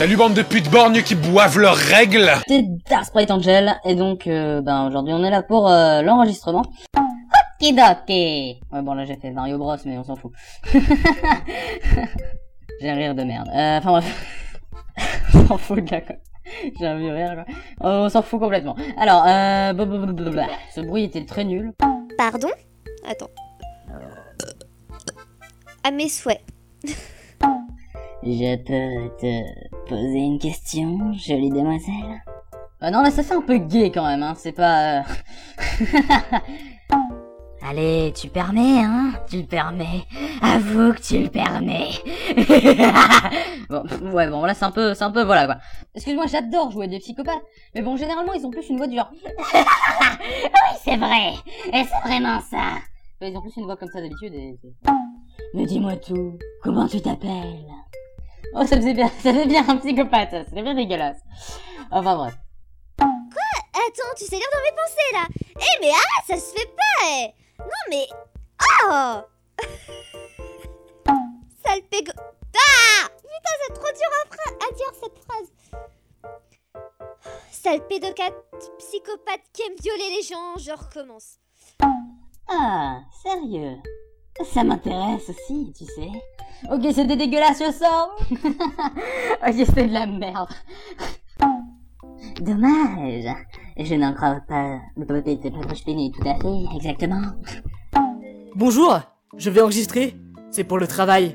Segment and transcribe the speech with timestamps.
[0.00, 4.26] Salut bande de putes borgnes qui boivent leurs règles C'est Dark Sprite Angel, et donc,
[4.26, 6.62] euh, ben, aujourd'hui on est là pour euh, l'enregistrement.
[7.60, 10.32] Okidoki Ouais, bon là j'ai fait Mario Bros, mais on s'en fout.
[12.80, 13.50] j'ai un rire de merde.
[13.54, 14.54] Euh, Enfin bref.
[15.34, 16.16] on s'en fout, gars, quoi.
[16.78, 17.44] J'ai un vieux rire, quoi.
[17.80, 18.76] On s'en fout complètement.
[18.96, 19.74] Alors, euh...
[19.74, 20.46] blablabla.
[20.74, 21.74] Ce bruit était très nul.
[22.16, 22.48] Pardon?
[23.06, 23.28] Attends.
[25.84, 26.40] À mes souhaits.
[28.22, 32.22] Je peux te poser une question, jolie demoiselle?
[32.82, 34.34] Euh, Non, là, ça fait un peu gay quand même, hein.
[34.36, 34.98] C'est pas...
[34.98, 35.02] euh,
[37.62, 39.12] Allez, tu permets, hein?
[39.28, 40.04] Tu le permets.
[40.42, 41.90] Avoue que tu le permets.
[43.70, 45.56] bon, ouais, bon, là, c'est un peu, c'est un peu, voilà, quoi.
[45.94, 47.42] Excuse-moi, j'adore jouer des psychopathes.
[47.74, 49.10] Mais bon, généralement, ils ont plus une voix du genre...
[49.54, 49.60] oui,
[50.82, 51.32] c'est vrai.
[51.72, 52.78] Et c'est vraiment ça.
[53.22, 54.58] Ils ont plus une voix comme ça d'habitude et...
[55.54, 56.38] Mais dis-moi tout.
[56.62, 57.66] Comment tu t'appelles?
[58.54, 60.44] Oh, ça faisait bien, ça fait bien un psychopathe, ça.
[60.44, 61.18] C'était bien dégueulasse.
[61.90, 62.34] Enfin, bref.
[63.72, 67.06] Attends, tu sais lire dans mes pensées là Eh mais ah, ça se fait pas
[67.08, 68.06] eh Non mais...
[68.84, 69.20] Oh
[71.64, 72.12] Sale pégo...
[72.16, 75.50] Ah Putain, c'est trop dur à, fra- à dire cette phrase.
[77.50, 78.34] Sale pédocate,
[78.78, 81.38] psychopathe qui aime violer les gens, je recommence.
[82.48, 83.76] Ah, sérieux
[84.44, 86.08] Ça m'intéresse aussi, tu sais.
[86.70, 88.16] Ok, c'était dégueulasse, je sors.
[89.46, 90.48] ok, c'était de la merde.
[92.40, 93.24] Dommage.
[93.78, 94.78] Je n'en crois pas.
[94.96, 97.22] tout à fait, exactement.
[98.54, 98.98] Bonjour,
[99.36, 100.16] je vais enregistrer.
[100.50, 101.34] C'est pour le travail.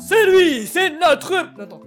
[0.00, 1.34] C'est lui, c'est notre.
[1.60, 1.80] Attends.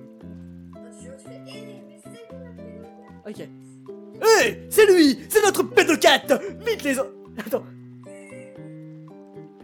[3.28, 3.40] Ok.
[3.40, 6.32] Hé, c'est lui, c'est notre pédocate.
[6.66, 7.00] Vite les.
[7.00, 7.04] o-
[7.46, 7.64] Attends.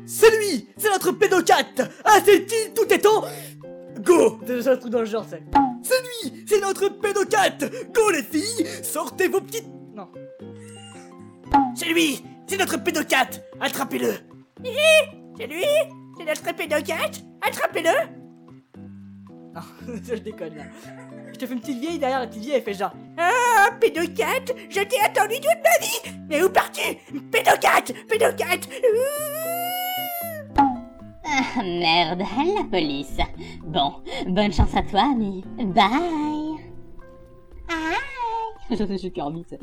[0.08, 1.82] C'est lui, c'est notre pédocate.
[2.06, 3.26] Ah, c'est-il tout est temps
[4.00, 5.44] Go Déjà un truc dans le genre, c'est.
[5.84, 7.66] C'est lui, c'est notre pédocate.
[7.94, 9.68] Go les filles, sortez vos petites.
[9.94, 10.08] Non.
[11.76, 13.44] C'est lui, c'est notre pédocate.
[13.60, 14.14] Attrapez-le.
[15.38, 15.64] C'est lui
[16.18, 17.92] C'est notre pédocate Attrapez-le
[19.54, 19.62] Non,
[20.04, 20.64] je déconne là.
[21.32, 24.56] Je te fais une petite vieille derrière la petite vieille, elle fait genre Ah, pédocate
[24.70, 26.96] Je t'ai attendu toute ma vie Mais où pars-tu
[27.32, 28.68] Pédocate Pédocate
[31.30, 32.24] Ah, merde,
[32.56, 33.18] la police.
[33.64, 33.96] Bon,
[34.28, 35.44] bonne chance à toi, ami.
[35.58, 36.58] Bye.
[37.70, 37.98] Aïe.
[38.78, 39.12] Je suis
[39.50, 39.60] sais.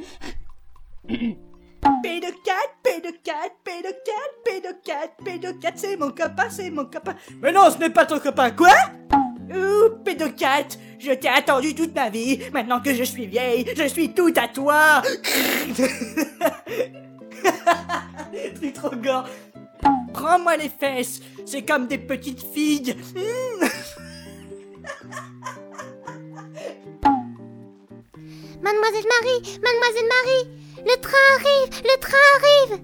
[2.02, 7.14] Pédocate, pédocate, pédocate, pédocate, pédocate, c'est mon copain, c'est mon copain.
[7.42, 8.72] Mais non, ce n'est pas ton copain, quoi?
[9.50, 14.14] Ouh, pédocate, je t'ai attendu toute ma vie, maintenant que je suis vieille, je suis
[14.14, 15.02] tout à toi
[18.60, 19.28] C'est trop gore
[20.14, 23.66] Prends-moi les fesses, c'est comme des petites filles Mmh.
[28.62, 30.44] Mademoiselle Marie Mademoiselle Marie
[30.86, 32.82] Le train arrive Le train arrive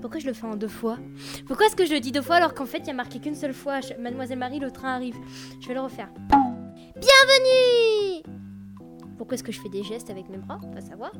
[0.00, 0.98] Pourquoi je le fais en deux fois?
[1.46, 3.18] Pourquoi est-ce que je le dis deux fois alors qu'en fait il y a marqué
[3.20, 5.16] qu'une seule fois Je- Mademoiselle Marie, le train arrive?
[5.60, 6.10] Je vais le refaire.
[6.96, 8.22] Bienvenue
[9.16, 10.60] Pourquoi est-ce que je fais des gestes avec mes bras?
[10.74, 11.12] Pas savoir.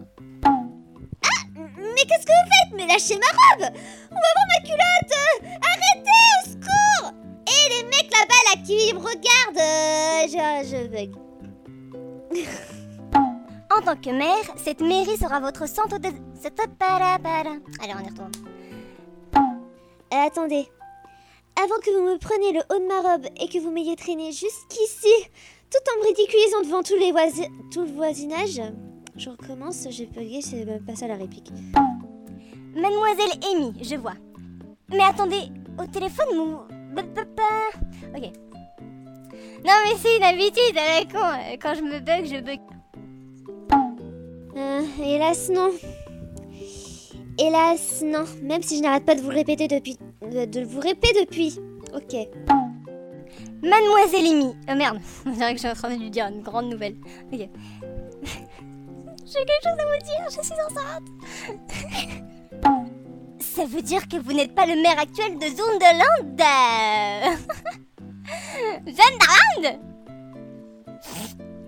[1.58, 3.74] Mais qu'est-ce que vous faites Mais lâchez ma robe
[4.10, 7.12] On va voir ma culotte Arrêtez, au secours
[7.46, 11.10] Et les mecs là-bas là qui me regardent euh, Je, je bug.
[13.70, 16.08] En tant que maire, cette mairie sera votre centre de...
[16.08, 18.32] Allez, on y retourne.
[19.36, 20.66] Euh, attendez.
[21.62, 24.32] Avant que vous me preniez le haut de ma robe et que vous m'ayez traîné
[24.32, 25.12] jusqu'ici,
[25.70, 27.12] tout en me ridiculisant devant tous les
[27.72, 28.62] tout le voisinage,
[29.18, 31.50] je recommence, j'ai bugué, c'est même pas ça la réplique.
[32.74, 34.14] Mademoiselle Amy, je vois.
[34.90, 36.58] Mais attendez, au téléphone,
[36.94, 37.02] ba-
[38.16, 38.32] Ok.
[39.64, 41.58] Non mais c'est une habitude à la con.
[41.60, 42.60] Quand je me bug, je bug.
[44.56, 45.70] Euh, hélas, non.
[47.38, 48.24] Hélas, non.
[48.42, 49.96] Même si je n'arrête pas de vous répéter depuis.
[50.22, 51.58] de, de vous répéter depuis.
[51.94, 52.16] Ok.
[53.62, 54.54] Mademoiselle Amy.
[54.70, 56.96] Oh merde, on dirait que je suis en train de lui dire une grande nouvelle.
[57.32, 57.48] Ok.
[59.30, 61.08] J'ai quelque chose à vous dire, je suis enceinte.
[63.40, 66.40] Ça veut dire que vous n'êtes pas le maire actuel de Zunderland
[68.86, 69.80] Zunderland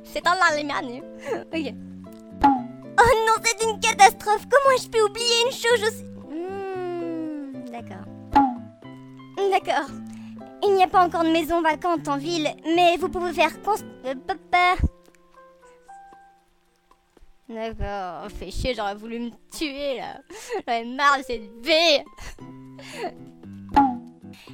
[0.05, 1.03] C'est en l'Allemagne.
[1.53, 1.75] Ok.
[2.43, 4.47] Oh non, c'est une catastrophe.
[4.51, 6.05] Comment je peux oublier une chose aussi...
[6.31, 8.07] Hmm, D'accord.
[9.51, 9.91] D'accord.
[10.63, 13.85] Il n'y a pas encore de maison vacante en ville, mais vous pouvez faire const...
[14.07, 14.15] euh.
[17.51, 20.21] D'accord, fait chier, j'aurais voulu me tuer là.
[20.69, 22.05] J'en ai marre de cette vie.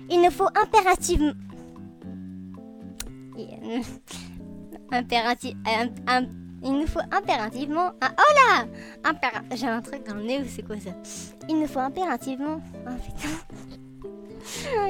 [0.09, 1.33] Il nous faut impérativement...
[4.91, 5.55] Impératif.
[6.63, 7.89] il nous faut impérativement.
[8.01, 8.67] Un, oh là
[9.05, 10.93] Impéra- J'ai un truc dans le nez ou c'est quoi ça?
[11.51, 12.63] Il nous faut impérativement.
[12.87, 13.29] Oh putain.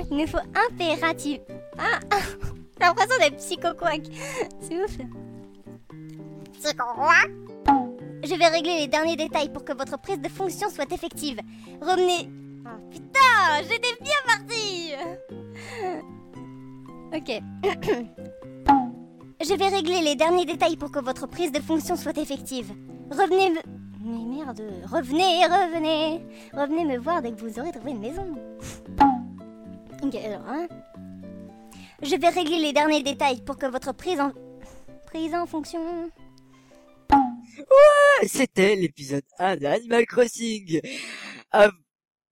[0.11, 0.39] Il nous faut
[0.71, 1.41] impératif.
[1.77, 2.19] Ah, ah.
[2.79, 4.03] J'ai l'impression d'être psycho-quack.
[4.61, 4.97] C'est ouf.
[6.53, 7.46] Psycho-quack?
[8.29, 11.39] Je vais régler les derniers détails pour que votre prise de fonction soit effective.
[11.81, 12.29] Revenez.
[12.65, 14.95] Oh putain, j'étais bien parti
[17.15, 17.41] Ok.
[19.41, 22.73] Je vais régler les derniers détails pour que votre prise de fonction soit effective.
[23.13, 23.61] Revenez me...
[24.01, 28.27] Mais merde, revenez, revenez Revenez me voir dès que vous aurez trouvé une maison.
[30.03, 30.67] Ok, alors, hein
[32.03, 34.33] Je vais régler les derniers détails pour que votre prise en...
[35.07, 36.11] Prise en fonction...
[38.27, 40.81] C'était l'épisode 1 de Animal Crossing.
[41.51, 41.71] À,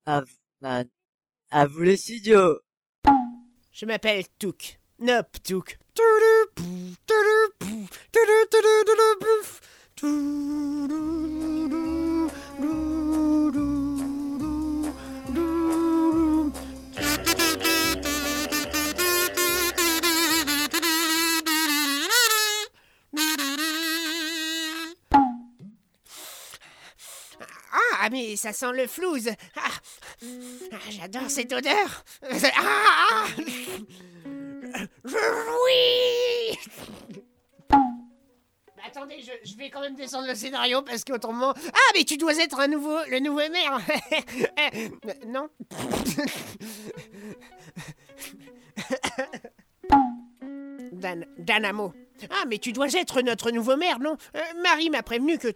[0.06, 0.22] à,
[0.62, 0.84] à,
[1.50, 2.58] à vous le studio.
[3.72, 4.78] Je m'appelle Touk.
[4.98, 5.78] Nop Touk.
[28.04, 29.30] Ah, mais ça sent le flouze.
[29.56, 29.70] Ah,
[30.72, 32.04] ah, J'adore cette odeur.
[32.22, 33.24] Ah, ah.
[35.04, 35.16] Je
[38.76, 41.54] Mais Attendez, je, vais quand même descendre le scénario parce qu'autrement...
[41.56, 43.80] Ah, mais tu dois être un nouveau, le nouveau maire
[45.26, 45.48] Non
[50.92, 51.94] Dan, Danamo.
[52.30, 54.16] Ah, mais tu dois être notre nouveau maire, non?
[54.36, 55.48] Euh, Marie m'a prévenu que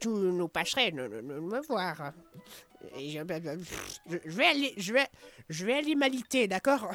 [0.49, 2.13] pâcherets ne, ne- ne me voir.
[2.97, 3.19] Et je,
[4.09, 5.07] je- vais aller, je vais,
[5.49, 6.91] je vais aller m'aliter, d'accord?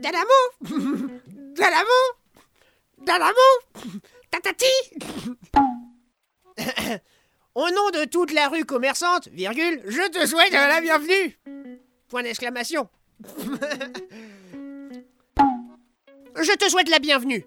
[0.00, 0.40] Danamo
[1.54, 2.00] Danamo
[2.98, 3.48] Danamo
[4.30, 4.64] Tatati!
[7.54, 11.38] Au nom de toute la rue commerçante, virgule, je te souhaite la bienvenue!
[12.08, 12.88] Point d'exclamation
[16.36, 17.44] Je te souhaite la bienvenue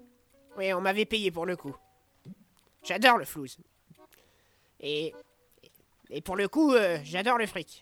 [0.57, 1.75] Oui, on m'avait payé pour le coup.
[2.83, 3.57] J'adore le flouze.
[4.79, 5.13] Et...
[6.11, 7.81] Et pour le coup, euh, j'adore le fric.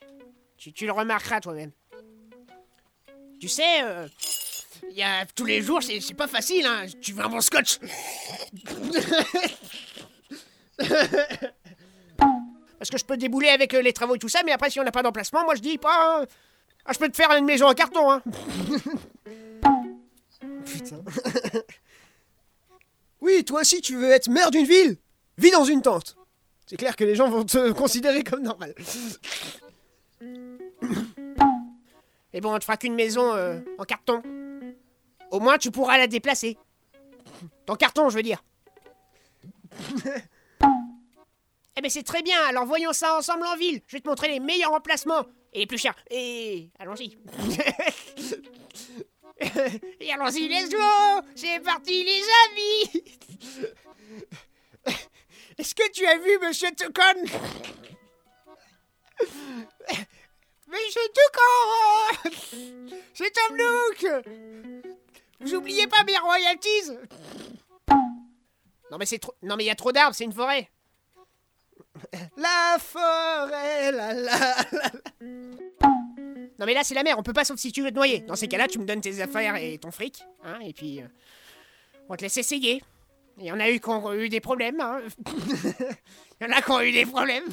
[0.57, 1.71] Tu, tu le remarqueras toi-même.
[3.39, 4.07] Tu sais, euh,
[4.91, 6.85] y a tous les jours, c'est pas facile, hein.
[7.01, 7.79] Tu veux un bon scotch?
[12.77, 14.79] Parce que je peux débouler avec euh, les travaux et tout ça, mais après, si
[14.79, 16.21] on n'a pas d'emplacement, moi je dis pas.
[16.21, 16.25] euh,
[16.85, 18.21] ah, je peux te faire une maison en carton, hein.
[20.73, 21.03] Putain.
[23.21, 24.97] oui, toi aussi, tu veux être maire d'une ville?
[25.37, 26.17] Vis dans une tente.
[26.65, 28.73] C'est clair que les gens vont te considérer comme normal.
[32.33, 34.23] Et bon, on te fera qu'une maison euh, en carton.
[35.31, 36.57] Au moins, tu pourras la déplacer.
[37.65, 38.43] Ton carton, je veux dire.
[41.75, 42.37] eh ben, c'est très bien.
[42.47, 43.81] Alors, voyons ça ensemble en ville.
[43.87, 45.95] Je vais te montrer les meilleurs emplacements et les plus chers.
[46.09, 47.17] Et allons-y.
[49.99, 51.27] Et allons-y, let's go.
[51.35, 53.03] C'est parti, les amis.
[55.57, 57.23] Est-ce que tu as vu Monsieur Tocon
[60.67, 62.41] Monsieur Toucan
[63.13, 64.05] C'est Tom Nook
[65.41, 66.91] Vous oubliez pas mes royalties?
[68.91, 69.35] Non mais c'est trop...
[69.43, 70.69] Non mais il y a trop d'arbres, c'est une forêt
[72.37, 74.91] La forêt, la la la.
[76.63, 78.21] Non mais là c'est la mer, on peut pas sauf si tu veux te noyer.
[78.21, 81.01] Dans ces cas-là, tu me donnes tes affaires et ton fric, hein, et puis...
[81.01, 81.07] euh,
[82.07, 82.81] on te laisse essayer.
[83.37, 85.01] Il y en a eu qui ont eu des problèmes, hein.
[86.39, 87.43] Il y en a qui ont eu des problèmes.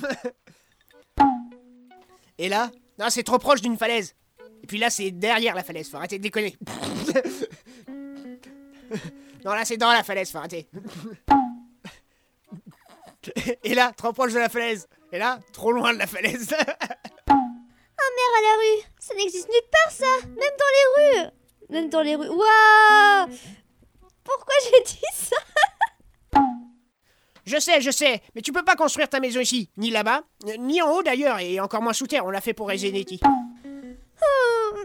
[2.38, 2.70] Et là?
[3.00, 4.14] Non, c'est trop proche d'une falaise.
[4.62, 6.56] Et puis là, c'est derrière la falaise, faut arrêter de déconner.
[9.44, 10.68] non, là, c'est dans la falaise, faut arrêter.
[13.64, 14.86] Et là, trop proche de la falaise.
[15.10, 16.54] Et là, trop loin de la falaise.
[18.16, 18.82] Mère à la rue.
[18.98, 20.26] Ça n'existe nulle part, ça.
[20.26, 21.30] Même dans les rues.
[21.70, 22.28] Même dans les rues.
[22.28, 23.28] Waouh.
[24.24, 25.36] Pourquoi j'ai dit ça?
[27.46, 30.22] Je sais, je sais, mais tu peux pas construire ta maison ici, ni là-bas,
[30.58, 33.18] ni en haut d'ailleurs, et encore moins sous terre, on l'a fait pour Regenetti.
[33.24, 34.76] Oh.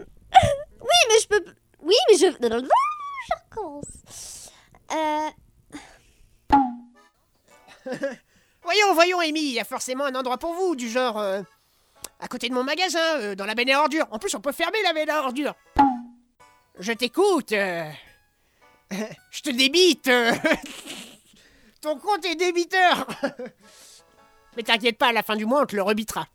[0.80, 1.44] Oui, mais je peux...
[1.82, 2.26] Oui, mais je...
[3.28, 4.50] Je recommence.
[4.92, 5.30] Euh...
[8.62, 11.18] Voyons, voyons, Amy, il y a forcément un endroit pour vous, du genre...
[11.18, 11.42] euh,
[12.20, 14.06] à côté de mon magasin, euh, dans la benne à ordures.
[14.10, 15.54] En plus, on peut fermer la benne à ordures.
[16.78, 17.52] Je t'écoute.
[17.52, 17.88] euh.
[19.30, 20.08] Je te débite.
[20.08, 20.32] euh.
[21.80, 23.06] Ton compte est débiteur.
[24.56, 26.26] Mais t'inquiète pas, à la fin du mois, on te le rebitera.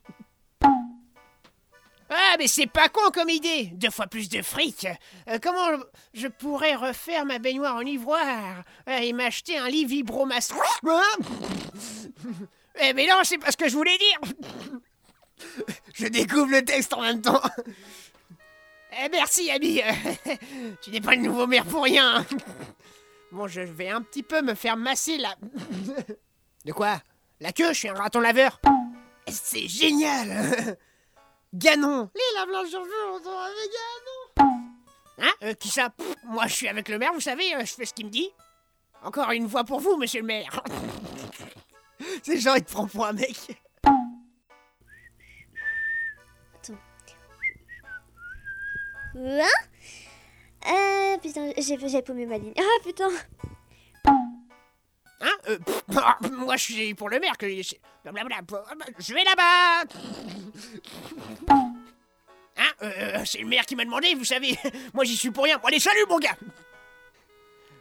[2.14, 4.86] Ah, mais c'est pas con comme idée Deux fois plus de fric
[5.42, 5.70] Comment
[6.14, 10.58] je pourrais refaire ma baignoire en ivoire et m'acheter un lit vibromasseur
[12.82, 14.20] Eh, mais non, c'est pas ce que je voulais dire
[15.94, 17.42] Je découvre le texte en même temps.
[18.94, 19.82] Eh, merci, ami
[20.82, 22.26] Tu n'es pas le nouveau maire pour rien
[23.32, 25.34] Bon, je vais un petit peu me faire masser la...
[26.66, 27.02] De quoi?
[27.40, 28.60] La queue, je suis un raton laveur
[29.30, 30.78] C'est génial.
[31.54, 32.10] Ganon.
[32.14, 33.72] Les lave-linges sur on avec
[34.38, 34.62] Ganon.
[35.20, 35.32] Hein?
[35.44, 35.94] Euh, Qui ça?
[36.26, 38.30] Moi, je suis avec le maire, vous savez, euh, je fais ce qu'il me dit.
[39.04, 40.62] Encore une voix pour vous, monsieur le maire.
[42.24, 43.38] C'est genre, il te prend pour un mec.
[49.16, 49.48] Hein
[50.68, 52.54] Euh, putain, j'ai j'ai paumé ma ligne.
[52.58, 53.10] Ah, putain.
[54.06, 57.46] Hein Euh, pff, ah, Moi, je suis pour le maire que...
[58.04, 58.42] Blablabla,
[59.00, 59.84] Je vais là-bas
[62.58, 64.58] Hein Euh, euh, C'est le maire qui m'a demandé, vous savez.
[64.94, 65.58] Moi, j'y suis pour rien.
[65.58, 66.38] Bon, allez, salut, mon gars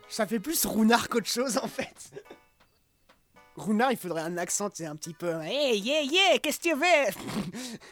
[0.09, 1.95] Ça fait plus Rounard qu'autre chose en fait.
[3.57, 5.41] Rounard, il faudrait un accent, c'est un petit peu.
[5.43, 7.91] Hey, yeah, yeah, qu'est-ce que tu veux?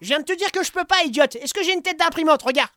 [0.00, 1.36] Je viens de te dire que je peux pas, idiote.
[1.36, 2.70] Est-ce que j'ai une tête d'imprimante Regarde.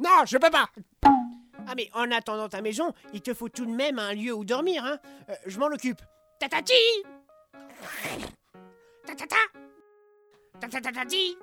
[0.00, 0.68] Non, je peux pas.
[1.02, 4.44] Ah mais en attendant ta maison, il te faut tout de même un lieu où
[4.44, 4.98] dormir, hein.
[5.28, 6.00] Euh, je m'en occupe.
[6.38, 6.72] Tatati
[9.04, 9.36] Tatata
[10.60, 11.36] Tatatatati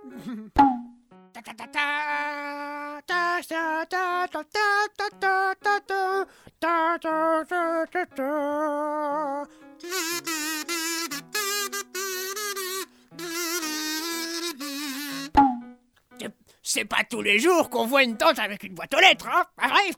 [16.68, 19.46] c'est pas tous les jours qu'on voit une tante avec une boîte aux lettres, hein
[19.58, 19.96] Arrive.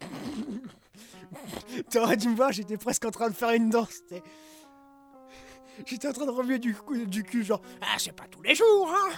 [1.90, 4.02] T'aurais dû me voir, j'étais presque en train de faire une danse.
[5.86, 6.76] J'étais en train de remuer du,
[7.08, 9.10] du cul, genre Ah, c'est pas tous les jours, hein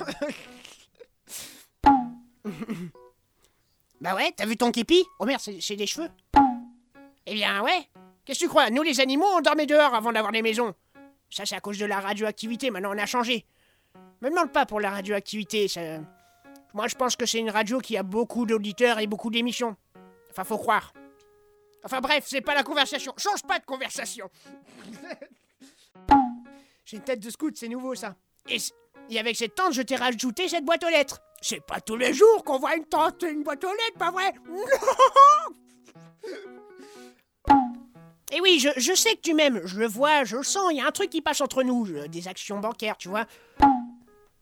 [3.99, 5.03] Bah ouais, t'as vu ton képi?
[5.19, 6.09] Oh merde, c'est des cheveux.
[7.25, 7.89] Eh bien, ouais.
[8.29, 8.69] Qu'est-ce que tu crois?
[8.69, 10.75] Nous, les animaux, on dormait dehors avant d'avoir des maisons.
[11.31, 12.69] Ça, c'est à cause de la radioactivité.
[12.69, 13.43] Maintenant, on a changé.
[14.21, 15.67] Me demande pas pour la radioactivité.
[15.67, 15.81] Ça...
[16.75, 19.75] Moi, je pense que c'est une radio qui a beaucoup d'auditeurs et beaucoup d'émissions.
[20.29, 20.93] Enfin, faut croire.
[21.83, 23.15] Enfin bref, c'est pas la conversation.
[23.17, 24.29] Change pas de conversation.
[26.85, 28.15] J'ai une tête de scout, c'est nouveau ça.
[28.47, 28.57] Et,
[29.09, 31.19] et avec cette tente, je t'ai rajouté cette boîte aux lettres.
[31.41, 34.11] C'est pas tous les jours qu'on voit une tente et une boîte aux lettres, pas
[34.11, 34.35] vrai?
[38.31, 40.77] Et oui, je, je sais que tu m'aimes, je le vois, je le sens, il
[40.77, 43.25] y a un truc qui passe entre nous, je- des actions bancaires, tu vois.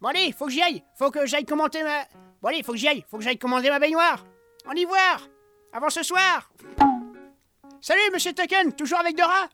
[0.02, 2.04] Bon allez, faut que j'y aille, faut que j'aille commenter ma...
[2.42, 4.26] Bon allez, faut que j'y aille, faut que j'aille commander ma baignoire.
[4.68, 5.22] En ivoire,
[5.72, 6.52] avant ce soir.
[7.80, 9.48] Salut, monsieur Tucken, toujours avec Dora?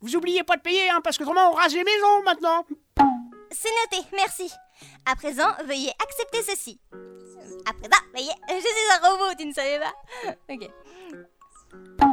[0.00, 2.64] Vous oubliez pas de payer, hein, parce que autrement on rase les maisons maintenant.
[3.50, 4.52] C'est noté, merci.
[5.06, 6.78] À présent, veuillez accepter ceci.
[7.66, 8.32] À présent, veuillez...
[8.50, 12.07] Je suis un robot, tu ne savais pas Ok.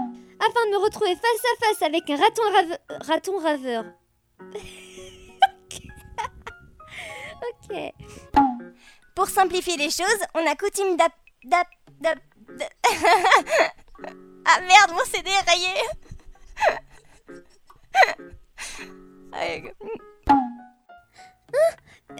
[0.48, 3.86] Afin de me retrouver face à face avec un raton, rave- raton raveur.
[7.70, 7.94] ok.
[9.16, 11.14] Pour simplifier les choses, on a coutume d'ap...
[11.46, 11.68] d'ap...
[12.00, 12.20] d'ap...
[14.46, 15.74] ah merde, mon CD est rayé
[19.62, 19.70] go.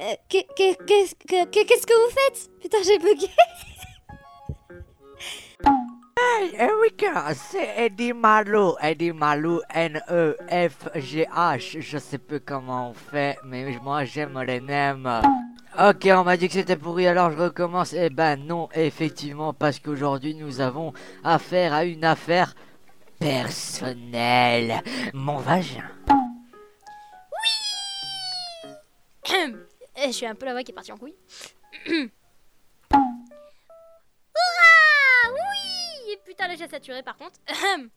[0.02, 2.50] Euh, que- que- Qu'est-ce que, que- qu'est-ce que vous faites?
[2.62, 3.30] Putain, j'ai bugué.
[6.18, 8.78] Hey, Erika, c'est Eddie Marlowe.
[8.82, 10.22] Eddie Marlowe, N-E-F-G-H.
[11.82, 15.22] Je sais plus comment on fait, mais moi j'aime les nems.
[15.78, 17.92] Ok, on m'a dit que c'était pourri, alors je recommence.
[17.92, 22.56] Eh ben non, effectivement, parce qu'aujourd'hui nous avons affaire à une affaire
[23.20, 24.82] personnelle.
[25.14, 25.90] Mon vagin.
[29.98, 31.16] Eh, je suis un peu la voix qui est partie en couille.
[36.36, 37.40] Putain, là j'ai saturé par contre.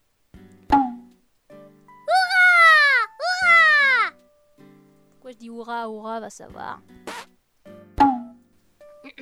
[5.25, 6.80] Je dis hurrah, hurrah, va savoir.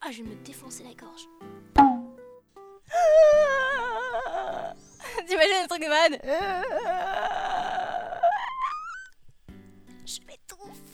[0.00, 1.26] Ah, je vais me défoncer la gorge.
[5.26, 6.20] T'imagines le truc de malade?
[10.06, 10.88] Je m'étouffe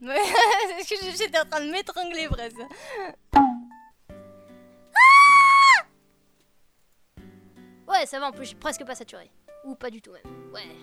[1.16, 2.56] j'étais en train de m'étrangler presque
[7.88, 9.30] Ouais, ça va, en plus, j'ai presque pas saturé.
[9.64, 10.22] Ou pas du tout même.
[10.52, 10.76] Ouais.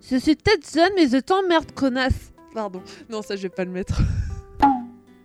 [0.00, 2.32] Je suis peut-être jeune, mais je t'emmerde, connasse.
[2.54, 2.82] Pardon.
[3.08, 4.00] Non, ça, je vais pas le mettre.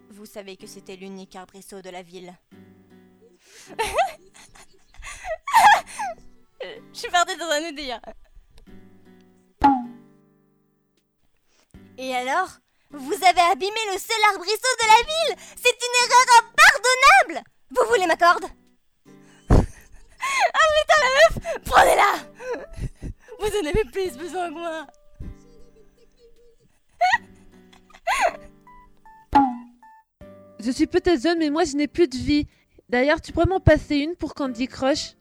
[0.09, 2.33] Vous vous savez que c'était l'unique arbrisseau de la ville
[6.63, 8.01] Je suis partie dans un autre délire.
[12.01, 12.49] Et alors
[12.89, 15.35] Vous avez abîmé le seul arbrisseau de la ville.
[15.55, 17.43] C'est une erreur impardonnable.
[17.69, 18.45] Vous voulez ma corde?
[20.53, 21.35] Ah putain la meuf.
[21.65, 22.11] Prenez-la.
[23.39, 24.87] Vous en avez plus besoin que moi.
[30.59, 32.47] Je suis peut-être jeune, mais moi je n'ai plus de vie.
[32.89, 35.15] D'ailleurs, tu pourrais m'en passer une pour Candy Crush?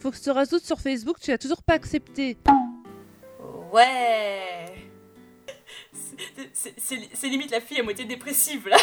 [0.00, 2.36] Faut que je te rajoute sur Facebook, tu as toujours pas accepté.
[3.76, 4.72] Ouais.
[6.54, 8.78] C'est- limite la fille à moitié dépressive là.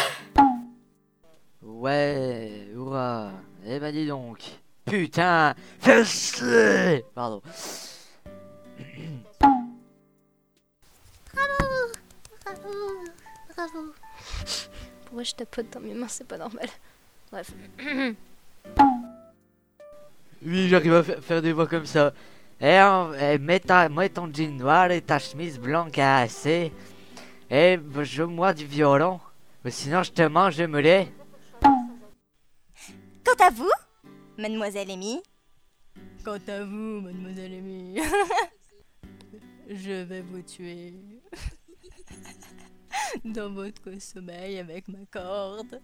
[1.62, 3.32] Ouais, hurrah.
[3.66, 4.38] Eh ben dis donc.
[4.84, 7.42] Putain, fais chier Pardon.
[11.32, 13.02] Bravo
[13.56, 13.92] Bravo
[15.04, 16.68] Pourquoi je tapote dans mes mains, c'est pas normal.
[17.32, 17.50] Bref.
[20.46, 22.12] Oui, j'arrive à fa- faire des voix comme ça.
[22.60, 26.72] Et, en- et mets, ta- mets ton jean noir et ta chemise blanche cassée.
[27.50, 29.20] Et joue-moi du violon.
[29.68, 31.12] Sinon, je te mange le mulet.
[33.24, 33.70] Quant à vous,
[34.38, 35.22] mademoiselle Amy,
[36.24, 37.98] Quant à vous, mademoiselle Amy,
[39.68, 40.94] je vais vous tuer.
[43.24, 45.80] Dans votre sommeil avec ma corde.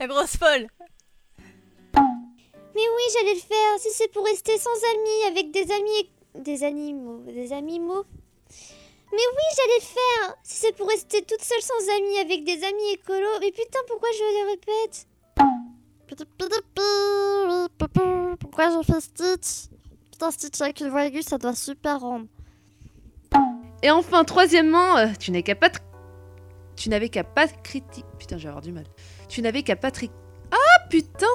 [0.00, 0.66] La grosse folle
[2.76, 3.78] Mais oui, j'allais le faire.
[3.78, 5.98] Si c'est pour rester sans amis, avec des amis.
[6.00, 7.20] et- Des animaux.
[7.26, 8.04] Des animaux.
[9.12, 10.36] Mais oui, j'allais le faire.
[10.44, 13.38] Si c'est pour rester toute seule sans amis, avec des amis écolos.
[13.40, 15.06] Mais putain, pourquoi je le répète?
[18.40, 19.70] Pourquoi j'ai fait Stitch?
[20.12, 22.26] Putain, Stitch avec une voix aiguë, ça doit super rendre.
[23.82, 25.70] Et enfin, troisièmement, euh, tu n'avais qu'à pas...
[26.76, 28.06] Tu n'avais qu'à pas critiquer...
[28.18, 28.84] Putain, je vais avoir du mal.
[29.28, 29.90] Tu n'avais qu'à pas...
[29.90, 30.10] tri-
[30.50, 31.26] Ah, putain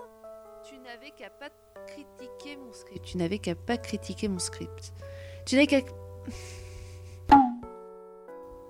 [3.04, 4.94] Tu n'avais qu'à pas critiquer mon script.
[5.46, 5.78] Tu n'avais qu'à...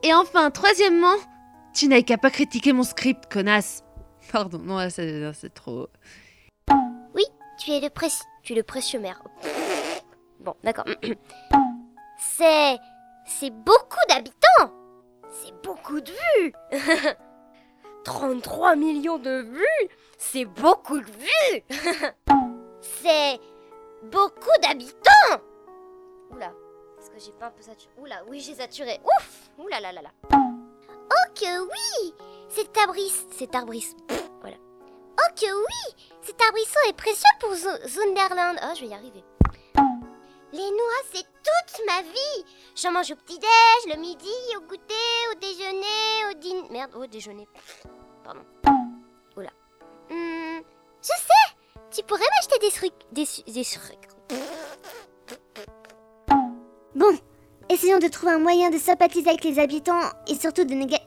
[0.04, 1.15] Et enfin, troisièmement,
[1.73, 3.84] tu n'avais qu'à pas critiquer mon script, connasse.
[4.32, 5.88] Pardon, non, là, c'est trop...
[7.60, 9.21] tu es le, préci- tu es le précieux maire.
[10.39, 10.86] Bon, d'accord.
[12.17, 12.78] C'est...
[13.28, 14.73] C'est beaucoup d'habitants
[15.30, 16.54] C'est beaucoup de vues
[18.04, 21.63] 33 millions de vues C'est beaucoup de vues
[22.82, 23.39] C'est
[24.04, 25.41] beaucoup d'habitants
[26.32, 26.52] Oula,
[27.00, 27.94] est-ce que j'ai pas un peu saturé?
[27.98, 29.00] Oula, oui, j'ai saturé.
[29.04, 30.12] Ouf Oula là là là.
[30.34, 32.13] Oh que oui
[32.50, 33.28] Cet arbrisseau...
[33.38, 33.98] Cet arbrisseau...
[34.41, 34.58] Voilà.
[35.20, 38.58] Oh que oui Cet arbrisseau est précieux pour Zunderland.
[38.63, 39.24] Oh, je vais y arriver.
[40.54, 42.46] Les noix, c'est toute ma vie.
[42.76, 44.94] J'en mange au petit-déj, le midi, au goûter,
[45.32, 46.70] au déjeuner, au dîner.
[46.70, 47.48] Merde, au déjeuner.
[48.24, 48.41] Pardon.
[51.91, 52.93] Tu pourrais m'acheter des trucs.
[53.12, 54.08] Des, des trucs.
[56.95, 57.17] Bon,
[57.69, 61.01] essayons de trouver un moyen de sympathiser avec les habitants et surtout de, néga-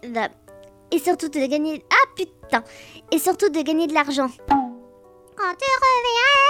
[0.91, 1.85] et surtout de gagner.
[1.91, 2.63] Ah putain
[3.11, 4.29] Et surtout de gagner de l'argent.
[4.49, 6.41] Quand tu reviens,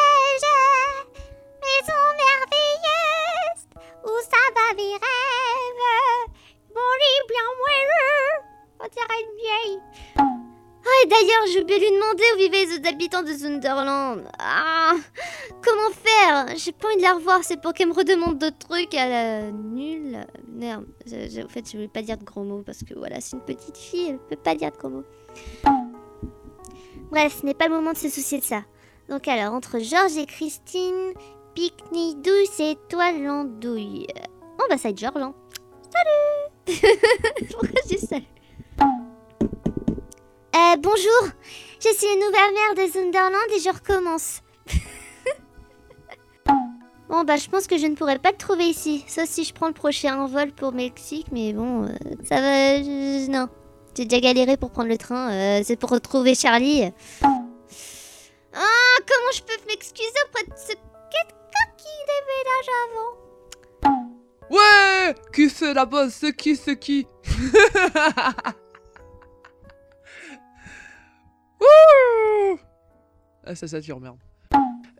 [1.62, 3.62] maison merveilleuse,
[4.04, 6.28] où ça va mes rêves,
[6.74, 8.30] mon lit bien moelleux,
[8.80, 9.80] on dirait une vieille.
[11.02, 14.22] Et d'ailleurs, oublié de lui demander où vivaient les autres habitants de Sunderland.
[14.38, 14.92] Ah,
[15.62, 16.56] comment faire?
[16.56, 19.50] J'ai pas envie de la revoir, c'est pour qu'elle me redemande d'autres trucs à la
[19.50, 20.24] nulle.
[20.48, 23.20] Merde, je- je- en fait, je voulais pas dire de gros mots parce que voilà,
[23.20, 25.04] c'est une petite fille, elle peut pas dire de gros mots.
[27.10, 28.62] Bref, ce n'est pas le moment de se soucier de ça.
[29.08, 31.12] Donc alors, entre Georges et Christine,
[31.54, 34.06] pique-nique douce et toile l'andouille.
[34.60, 35.34] Oh bah ça va être Georges, hein.
[35.92, 36.78] Salut
[37.50, 38.24] Pourquoi je dis salut
[40.54, 41.28] euh, bonjour,
[41.80, 44.40] je suis la nouvelle mère de Zunderland et je recommence.
[47.08, 49.52] bon, bah, je pense que je ne pourrais pas le trouver ici, sauf si je
[49.54, 51.88] prends le prochain vol pour Mexique, mais bon, euh,
[52.28, 52.78] ça va.
[52.82, 53.48] je- non,
[53.96, 56.84] j'ai déjà galéré pour prendre le train, euh, c'est pour retrouver Charlie.
[57.22, 63.12] Ah, comment je peux m'excuser auprès de ce quelqu'un qui déménage avant?
[64.50, 66.10] Ouais Qui c'est là-bas?
[66.10, 67.06] C'est qui C'est qui?
[73.46, 74.18] Ah ça sature, merde.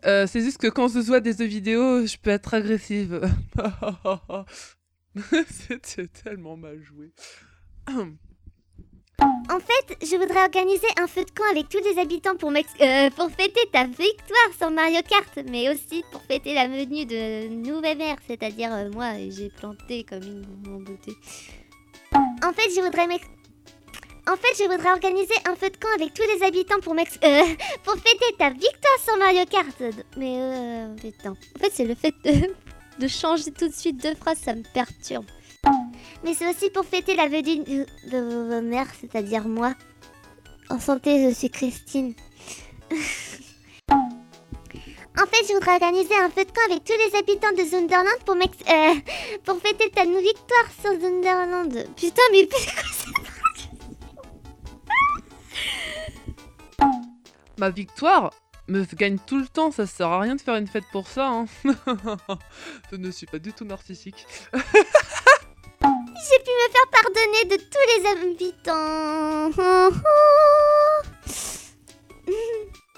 [0.05, 3.21] Euh, c'est juste que quand je vois des jeux vidéo, je peux être agressive.
[5.49, 7.11] C'était tellement mal joué.
[9.49, 13.09] En fait, je voudrais organiser un feu de camp avec tous les habitants pour, euh,
[13.11, 17.97] pour fêter ta victoire sur Mario Kart, mais aussi pour fêter la venue de nouvelle
[17.97, 21.13] mère, c'est-à-dire euh, moi, j'ai planté comme une en beauté.
[22.13, 23.07] En fait, je voudrais
[24.27, 27.19] En fait, je voudrais organiser un feu de camp avec tous les habitants pour m'ex...
[27.23, 27.43] Euh,
[27.83, 29.83] pour fêter ta victoire sur Mario Kart.
[30.17, 30.95] Mais euh...
[30.95, 31.31] Putain.
[31.31, 33.07] En fait, c'est le fait de...
[33.07, 35.25] changer tout de suite de phrase, ça me perturbe.
[36.23, 39.75] Mais c'est aussi pour fêter la venue de, vos mères, c'est-à-dire moi.
[40.71, 42.13] En santé, je suis Christine.
[45.17, 48.19] En fait, je voudrais organiser un feu de camp avec tous les habitants de Zunderland
[48.25, 48.35] pour.
[48.35, 48.93] Euh,
[49.45, 51.87] pour fêter ta victoire sur Zunderland.
[51.95, 52.45] Putain, mais
[57.57, 58.33] Ma victoire
[58.67, 61.27] me gagne tout le temps, ça sert à rien de faire une fête pour ça.
[61.27, 61.45] Hein.
[62.91, 64.27] je ne suis pas du tout narcissique.
[64.53, 69.51] J'ai pu me faire pardonner de tous les habitants.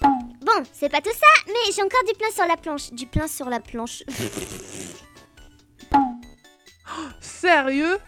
[0.00, 2.90] Bon, c'est pas tout ça, mais j'ai encore du pain sur la planche.
[2.92, 4.02] Du pain sur la planche.
[7.20, 7.98] Sérieux?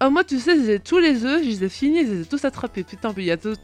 [0.00, 2.44] Ah moi tu sais, j'ai tous les œufs, je les ai finis, je les tous
[2.44, 2.84] attrapés.
[2.84, 3.56] Putain, mais il y a deux...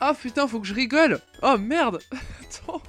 [0.00, 1.98] Ah putain, faut que je rigole Oh merde
[2.42, 2.82] Attends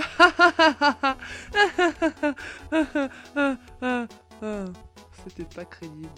[5.22, 6.08] C'était pas crédible.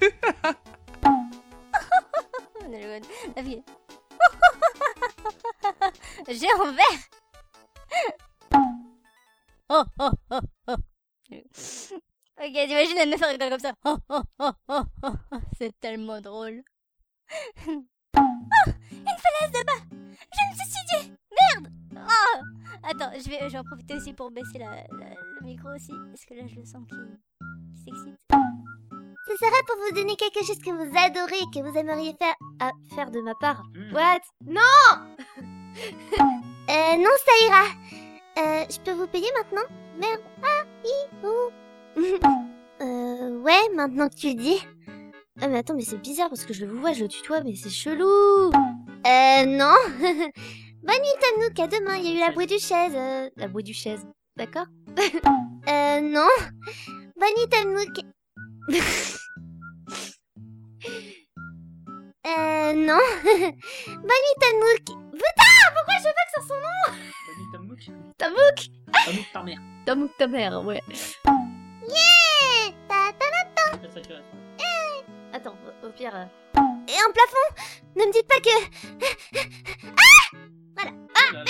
[6.28, 6.98] J'ai envers.
[12.42, 13.74] Ok, t'imagines elle me faire rigoler comme ça.
[13.84, 15.36] Oh oh oh oh oh.
[15.58, 16.62] C'est tellement drôle.
[17.36, 17.70] Oh,
[18.16, 19.82] une falaise de bas.
[19.90, 21.12] Je me suis suicidée.
[21.52, 21.72] Merde.
[21.96, 22.38] Oh.
[22.82, 25.92] Attends, je vais, je vais en profiter aussi pour baisser la, la- le micro aussi,
[26.10, 26.96] parce que là je le sens qui,
[27.74, 28.18] qui s'excite.
[28.30, 32.34] Ce serait pour vous donner quelque chose que vous adorez et que vous aimeriez faire.
[32.58, 33.62] Ah, faire de ma part.
[33.92, 34.20] What?
[34.46, 34.60] Non
[36.70, 37.64] Euh, non, ça ira.
[38.38, 39.66] Euh, je peux vous payer maintenant?
[39.98, 40.20] Merde.
[40.42, 40.59] Ah.
[42.80, 44.58] euh, ouais, maintenant que tu le dis.
[45.40, 47.54] Ah, mais attends, mais c'est bizarre parce que je le vois, je le tutoie, mais
[47.54, 48.50] c'est chelou.
[48.50, 49.74] Euh, non.
[50.82, 51.96] Bonne nuit, Tanouk, à demain.
[51.96, 52.92] Il y a eu la bouée du chaise.
[52.94, 54.06] Euh, la bouée du chaise.
[54.36, 54.66] D'accord
[55.68, 56.26] Euh, non.
[57.16, 58.00] Bonne nuit, Tanouk.
[62.26, 62.98] Euh, non.
[63.24, 64.84] Bonne nuit, Tamouk.
[65.12, 66.96] Putain, pourquoi je veux pas que sur son nom?
[67.52, 69.58] Tamouk Tamouk Tamouk ta mère.
[69.86, 70.82] Tamouk ta mère, ouais.
[71.88, 73.96] Yeah ta, ta, ta, ta.
[75.32, 76.14] Attends, au- pire...
[76.14, 76.24] euh.
[76.88, 77.48] Et un plafond
[77.96, 78.50] Ne me dites pas que...
[79.86, 80.36] Ah
[80.76, 80.92] Voilà.
[81.14, 81.44] Ah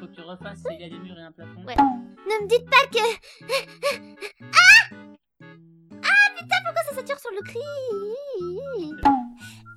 [0.00, 1.64] Faut que tu refasses, il y a des murs et un plafond.
[1.66, 1.74] Ouais.
[1.76, 3.04] Ne me dites pas que...
[4.52, 4.88] Ah
[6.04, 7.60] Ah putain, pourquoi ça sature sur le cri?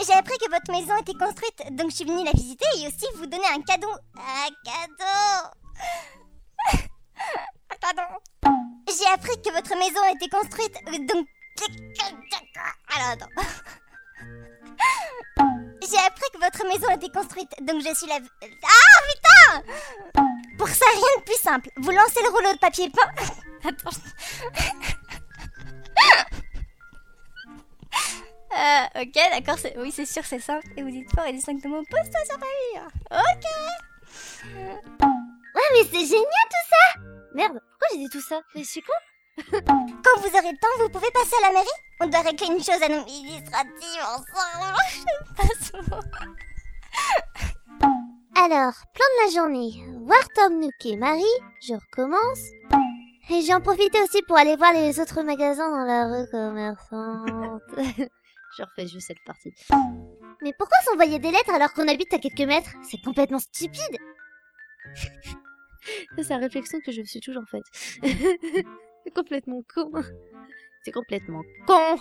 [0.05, 3.05] J'ai appris que votre maison était construite, donc je suis venue la visiter et aussi
[3.15, 3.91] vous donner un cadeau.
[4.17, 5.49] Un cadeau
[8.87, 10.73] J'ai appris que votre maison était construite,
[11.07, 11.27] donc...
[12.95, 13.29] Alors attends.
[15.81, 18.15] J'ai appris que votre maison était construite, donc je suis la...
[18.15, 19.63] Ah putain
[20.57, 21.69] Pour ça, rien de plus simple.
[21.77, 23.69] Vous lancez le rouleau de papier peint...
[23.69, 23.97] Attends.
[28.53, 30.67] Euh, ok, d'accord, oui, c'est sûr, c'est simple.
[30.75, 32.91] Et vous dites fort et distinctement, pose-toi sur ta mur.
[33.11, 33.45] Ok.
[35.55, 37.01] Ouais, mais c'est génial tout ça
[37.33, 38.93] Merde, pourquoi j'ai dit tout ça Mais je suis con
[39.51, 41.67] Quand vous aurez le temps, vous pouvez passer à la mairie
[42.01, 44.75] On doit régler une chose administrative ensemble.
[44.93, 46.01] J'aime pas ce mot.
[48.35, 49.83] Alors, plan de la journée.
[50.05, 51.23] Voir Tom Nook et Marie,
[51.61, 52.41] je recommence.
[53.29, 57.61] Et j'en profiter aussi pour aller voir les autres magasins dans la rue commerçante.
[58.57, 59.53] je refais juste cette partie.
[60.41, 62.71] Mais pourquoi s'envoyer des lettres alors qu'on habite à quelques mètres?
[62.89, 63.97] C'est complètement stupide
[66.15, 67.63] Ça, c'est la réflexion que je me suis toujours faite.
[69.03, 69.91] c'est complètement con.
[70.83, 71.97] C'est complètement con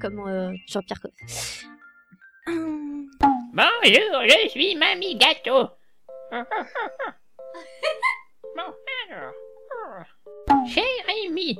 [0.00, 1.64] Comme euh, Jean-Pierre Coff.
[2.46, 5.68] Bonjour, je suis Mamie Gâteau.
[8.56, 8.74] bon,
[9.10, 9.34] alors.
[10.66, 10.84] Cher
[11.26, 11.58] Amy,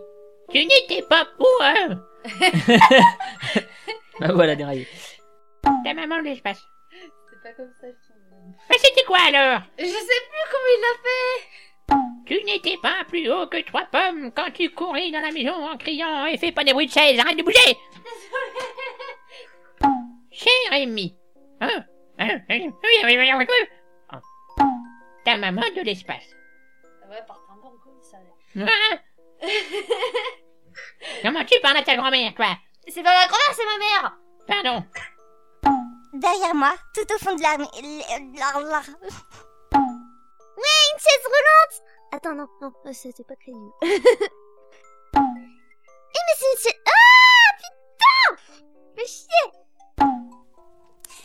[0.51, 2.05] tu n'étais pas pour hein
[4.21, 4.87] Bah voilà, déraillé.
[5.85, 6.63] ta maman de l'espace.
[7.31, 7.87] C'est pas comme ça.
[8.71, 9.61] Mais c'était quoi alors?
[9.79, 11.39] Je sais plus comment il l'a fait
[12.27, 15.77] Tu n'étais pas plus haut que trois pommes quand tu courais dans la maison en
[15.77, 17.59] criant et fais pas des bruits de chaise, arrête de bouger
[20.31, 21.15] Cher Amy,
[21.61, 21.85] hein,
[22.19, 23.57] hein, hein, oui, oui, oui, oui, oui, oui.
[24.13, 24.17] Oh.
[25.25, 26.35] Ta maman de l'espace.
[27.11, 28.17] Ouais, par un bon coup, ça.
[28.57, 28.67] Hein?
[31.23, 32.57] Comment tu parles à ta grand-mère, toi?
[32.89, 34.85] C'est pas ma grand-mère, c'est ma mère Pardon.
[36.13, 37.67] Derrière moi, tout au fond de l'armée...
[37.73, 38.83] la-
[40.57, 43.73] Ouais, une chaise roulante Attends, non, non, euh, c'était pas crédible.
[46.15, 46.81] Eh, mais c'est une chaise...
[46.87, 48.37] Ah
[48.95, 49.47] fais chier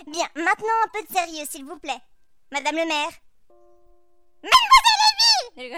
[0.07, 2.01] Bien, maintenant un peu de sérieux, s'il vous plaît.
[2.51, 3.11] Madame le maire.
[4.43, 5.03] Mademoiselle
[5.57, 5.71] Amy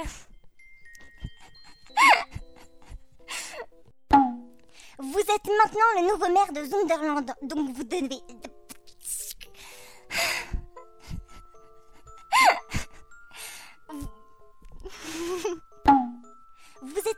[4.99, 8.21] Vous êtes maintenant le nouveau maire de Zunderland, donc vous devez...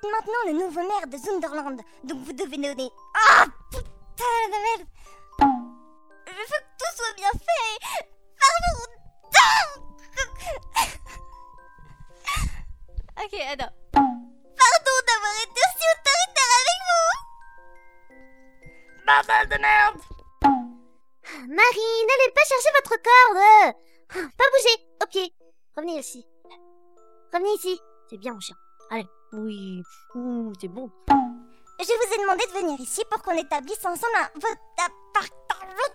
[0.08, 2.90] maintenant le nouveau maire de Zunderland, donc vous devez donner...
[3.14, 4.88] Ah putain de merde.
[6.28, 7.80] Je veux que tout soit bien fait.
[8.40, 8.76] Pardon.
[13.24, 13.74] Ok, attends.
[13.94, 17.12] Pardon d'avoir été aussi autoritaire avec vous.
[19.06, 20.02] Bordel de merde.
[21.48, 23.44] Marie, n'allez pas chercher votre corde.
[24.38, 24.78] Pas bouger.
[25.04, 25.16] Ok,
[25.76, 26.22] revenez ici.
[27.34, 27.82] Revenez ici.
[28.10, 28.56] C'est bien, mon chien.
[28.92, 29.08] Allez.
[29.32, 29.82] Oui.
[30.60, 30.92] C'est bon.
[31.08, 34.60] Je vous ai demandé de venir ici pour qu'on établisse ensemble un vote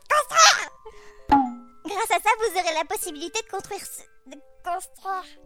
[0.08, 0.70] construire
[1.84, 4.02] Grâce à ça, vous aurez la possibilité de construire ce...
[4.30, 5.38] de construire.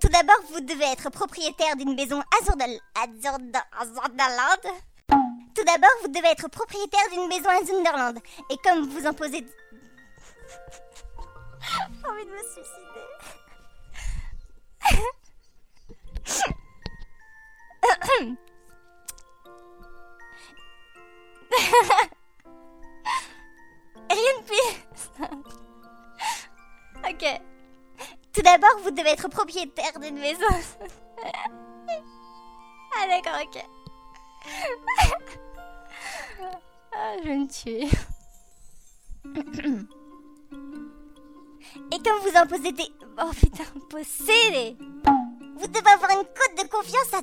[0.00, 2.80] Tout d'abord, vous devez être propriétaire d'une maison à Zunderland.
[5.54, 8.18] Tout d'abord, vous devez être propriétaire d'une maison à Zunderland.
[8.50, 9.46] Et comme vous en posez...
[11.60, 13.06] J'ai envie de me suicider.
[24.10, 24.68] Rien de plus.
[27.08, 27.24] ok.
[28.32, 30.46] Tout d'abord, vous devez être propriétaire d'une maison.
[32.96, 33.64] ah d'accord, ok.
[36.94, 37.88] Ah, je vais me tuer.
[41.90, 42.92] Et comme vous en possédez...
[43.18, 44.76] Oh putain, possédez
[45.56, 47.22] Vous devez avoir une cote de confiance à...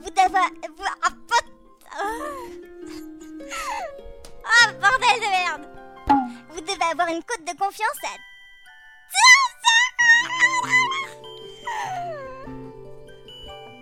[0.00, 0.68] Vous devez...
[0.76, 0.84] vous-
[4.44, 5.68] Ah, bordel de merde
[6.50, 8.08] Vous devez avoir une cote de confiance à...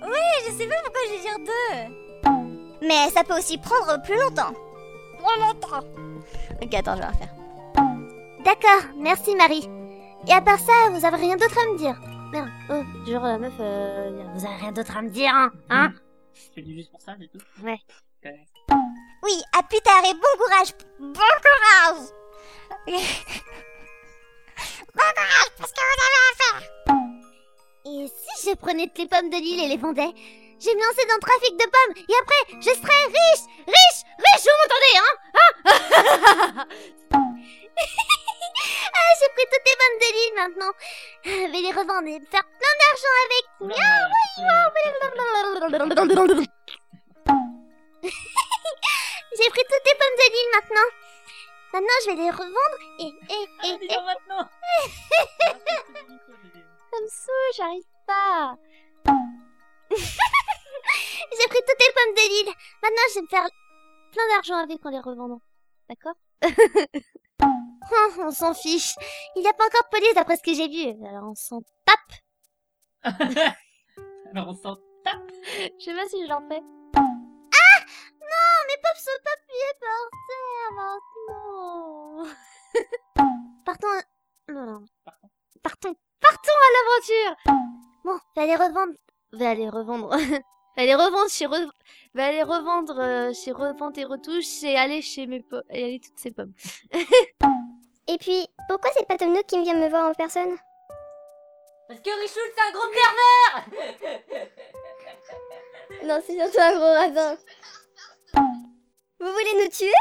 [0.02, 0.10] Oui,
[0.46, 2.86] je sais pas pourquoi je dire deux.
[2.86, 4.52] Mais ça peut aussi prendre plus longtemps.
[5.18, 5.84] Plus longtemps.
[6.62, 7.34] Ok, attends, je vais refaire.
[8.44, 9.68] D'accord, merci Marie.
[10.28, 11.96] Et à part ça, vous avez rien d'autre à me dire
[12.32, 15.92] Merde, oh, genre la meuf, euh, vous avez rien d'autre à me dire, hein, hein
[16.54, 17.78] Tu dis juste pour ça, c'est tout Ouais.
[19.22, 20.72] Oui, à plus tard et bon courage.
[20.98, 22.08] Bon courage.
[24.94, 26.62] bon courage parce que vous avez à faire.
[27.86, 30.12] Et si je prenais toutes les pommes de l'île et les vendais
[30.60, 34.02] Je vais me lancer dans le trafic de pommes et après, je serai riche Riche
[34.18, 35.14] Riche, vous m'entendez, hein
[37.12, 37.22] Hein
[39.18, 40.72] j'ai pris toutes les pommes de l'île maintenant.
[41.24, 43.44] Je vais les revendre et faire plein d'argent avec.
[49.36, 50.88] J'ai pris toutes les pommes de l'île maintenant.
[51.72, 53.10] Maintenant, je vais les revendre et...
[53.34, 54.00] et, et, et...
[54.00, 54.44] maintenant
[56.90, 58.56] Ça me saoule, j'arrive pas.
[61.38, 62.54] J'ai pris toutes les pommes de l'île.
[62.82, 63.48] Maintenant, je vais me faire
[64.12, 65.40] plein d'argent avec en les revendant.
[65.88, 66.14] D'accord?
[67.92, 68.94] Oh, On s'en fiche.
[69.36, 71.06] Il n'y a pas encore de police d'après ce que j'ai vu.
[71.06, 72.12] Alors on s'en tape.
[74.34, 75.30] Alors on s'en tape
[75.78, 76.60] Je sais pas si je l'en fais.
[76.96, 77.78] Ah
[78.20, 80.72] Non, mes pommes sont pas pliées par terre
[82.26, 82.34] maintenant.
[83.64, 83.86] Partons.
[83.88, 84.84] à- Non, non.
[85.62, 85.94] Partons.
[86.20, 87.36] Partons à l'aventure.
[88.04, 88.94] Bon, va aller revendre.
[89.32, 90.08] Va aller revendre.
[90.76, 91.54] va aller revendre chez re...
[92.14, 95.62] Va aller revendre euh, chez Revente et Retouche et aller chez mes pommes.
[95.70, 96.52] Et aller toutes ces pommes.
[98.08, 100.56] Et puis, pourquoi c'est pas Tom Nook qui vient me voir en personne?
[101.88, 104.46] Parce que Richoul, c'est un gros pervers
[106.04, 107.36] Non, c'est surtout un gros radin.
[109.20, 109.92] Vous voulez nous tuer?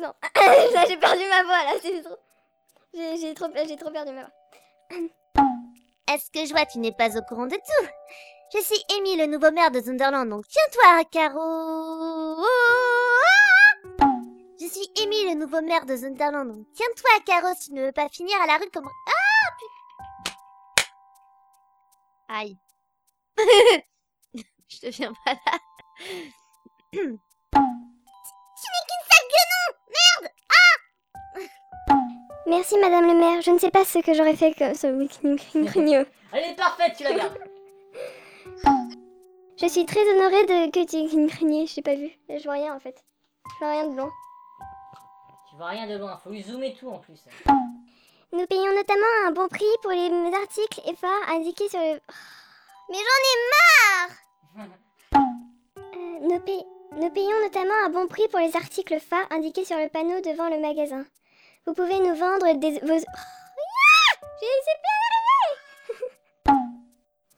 [0.00, 0.12] Non.
[0.74, 2.16] Là, j'ai perdu ma voix, là, c'est trop...
[2.92, 4.32] J'ai trop, j'ai trop perdu ma voix.
[6.12, 7.86] Est-ce que je vois tu n'es pas au courant de tout?
[8.52, 12.44] Je suis Amy, le nouveau maire de Zunderland, donc tiens-toi, Caro
[14.64, 17.92] Je suis Amy, le nouveau maire de Zunderland, donc tiens-toi, Caro, si tu ne veux
[17.92, 18.88] pas finir à la rue comme...
[18.88, 20.82] Ah putain
[22.28, 22.56] Aïe.
[24.68, 25.40] je deviens malade.
[28.56, 30.76] Tu n'es qu'une sale guenon Merde Ah
[32.46, 33.42] Merci, madame le maire.
[33.42, 35.36] Je ne sais pas ce que j'aurais fait comme ce week-end.
[36.32, 37.38] Elle est parfaite, tu la gardes
[39.60, 41.66] Je suis très honorée de que tu me craigniez.
[41.66, 42.10] Je t'ai pas vu.
[42.30, 43.04] Je vois rien en fait.
[43.52, 44.10] Je vois rien de blanc.
[45.54, 47.22] Tu vois rien de loin, faut lui zoomer tout en plus.
[48.32, 52.00] Nous payons notamment un bon prix pour les articles et phares indiqués sur le.
[52.90, 53.36] Mais j'en ai
[54.58, 54.68] marre
[55.14, 56.40] Euh, nous,
[57.00, 60.48] nous payons notamment un bon prix pour les articles phares indiqués sur le panneau devant
[60.48, 61.04] le magasin.
[61.66, 62.80] Vous pouvez nous vendre des...
[62.80, 63.04] Vos...
[63.06, 64.96] Ah J'ai bien
[66.50, 66.60] arrivé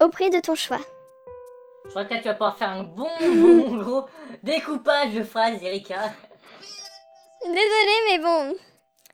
[0.02, 0.80] Au prix de ton choix.
[1.84, 4.06] Je crois que là, tu vas pouvoir faire un bon, bon gros
[4.42, 6.14] découpage de phrases, Erika.
[7.46, 8.56] Désolée, mais bon,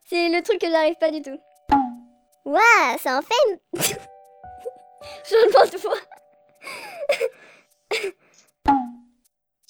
[0.08, 1.38] c'est le truc que j'arrive pas du tout.
[2.46, 3.58] Waouh, ça en fait une...
[5.28, 5.98] Changement de voix.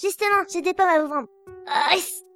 [0.01, 1.29] Justement, j'ai des pommes à vous vendre.
[1.67, 1.91] Ah.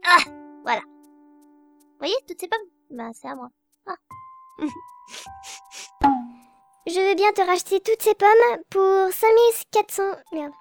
[0.04, 0.18] Ah,
[0.64, 0.80] voilà.
[0.80, 2.68] Vous voyez, toutes ces pommes?
[2.90, 3.48] Bah, c'est à moi.
[3.86, 3.94] Ah.
[6.88, 10.02] Je veux bien te racheter toutes ces pommes pour 5400...
[10.32, 10.52] Merde.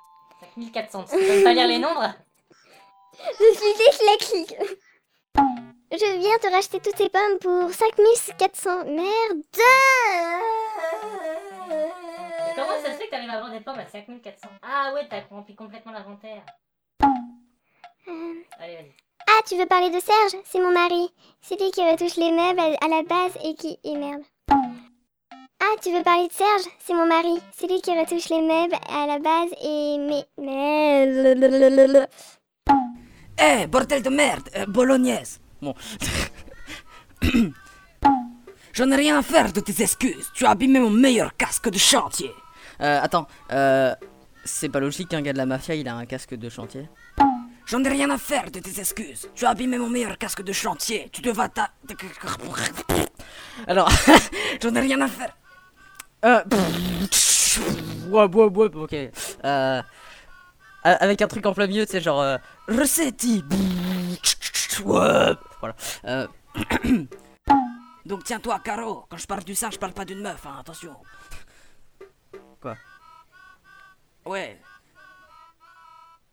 [0.58, 2.14] 1400, tu peux pas lire les nombres
[3.40, 4.56] Je suis dyslexique.
[5.98, 8.84] Je bien te racheter toutes ces pommes pour 5400...
[8.86, 9.42] Merde
[12.54, 15.22] Comment ça se fait que t'arrives à vendre des pommes à 5400 Ah ouais, t'as
[15.30, 16.42] rempli complètement l'inventaire.
[17.02, 18.92] Euh, Allez, vas-y.
[19.28, 20.36] Ah, tu veux parler de Serge?
[20.44, 21.14] C'est mon mari.
[21.42, 23.80] C'est lui qui retouche les meubles à, la base et qui...
[23.86, 24.24] Et merde.
[24.50, 26.66] Ah, tu veux parler de Serge?
[26.80, 27.40] C'est mon mari.
[27.56, 29.98] C'est lui qui retouche les meubles à la base et...
[29.98, 30.26] Mais...
[30.42, 31.06] Mais...
[33.40, 35.40] Eh, bordel de merde, euh, bolognaise.
[35.62, 35.74] Bon.
[38.74, 40.30] J'en ai rien à faire de tes excuses.
[40.34, 42.32] Tu as abîmé mon meilleur casque de chantier.
[42.82, 43.96] Euh, attends, euh,
[44.44, 46.90] c'est pas logique qu'un gars de la mafia il a un casque de chantier.
[47.68, 49.30] J'en ai rien à faire de tes excuses.
[49.34, 51.10] Tu as abîmé mon meilleur casque de chantier.
[51.12, 51.70] Tu devras ta...
[53.66, 53.90] Alors,
[54.62, 55.36] J'en ai rien à faire.
[56.26, 56.44] euh,
[58.10, 58.94] ouais, ouais, ouais, ok.
[59.46, 59.82] Euh,
[60.84, 62.38] avec un truc en plein milieu, tu genre, euh,
[62.68, 63.44] Recetti.
[64.84, 65.38] Voilà.
[66.06, 66.28] Euh,
[68.06, 69.06] Donc tiens-toi, Caro.
[69.10, 70.96] Quand je parle du sein, je parle pas d'une meuf, hein, attention.
[72.62, 72.78] Quoi?
[74.26, 74.60] Ouais.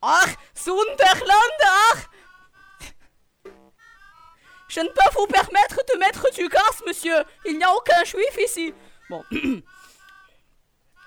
[0.02, 2.08] Ach, Sunderland, ach
[4.68, 7.24] Je ne peux vous permettre de mettre du gaz, monsieur.
[7.44, 8.74] Il n'y a aucun juif ici.
[9.08, 9.24] Bon.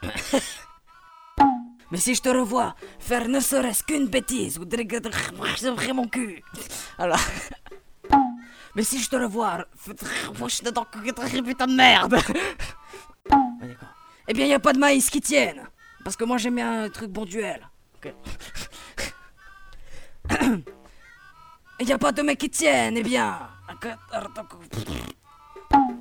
[1.91, 6.43] Mais si je te revois faire ne serait-ce qu'une bêtise ou de mon cul.
[6.97, 7.19] Alors.
[8.75, 9.65] Mais si je te revois.
[9.85, 12.17] Putain de merde.
[14.27, 15.67] Eh bien, y a pas de maïs qui tienne.
[16.03, 17.67] Parce que moi, j'aime un truc bon duel.
[17.97, 18.13] Ok.
[21.77, 23.37] Y a pas de mecs qui tiennent, eh bien.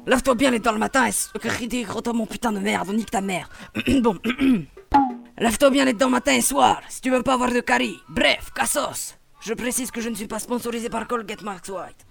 [0.07, 1.12] Lave-toi bien les dents le matin et
[2.03, 3.49] toi mon putain de merde, nique ta mère.
[4.01, 4.16] bon.
[5.37, 8.01] Lave-toi bien les dents matin et soir, si tu veux pas avoir de caries.
[8.09, 9.16] Bref, cassos.
[9.40, 12.07] Je précise que je ne suis pas sponsorisé par Colgate Max White.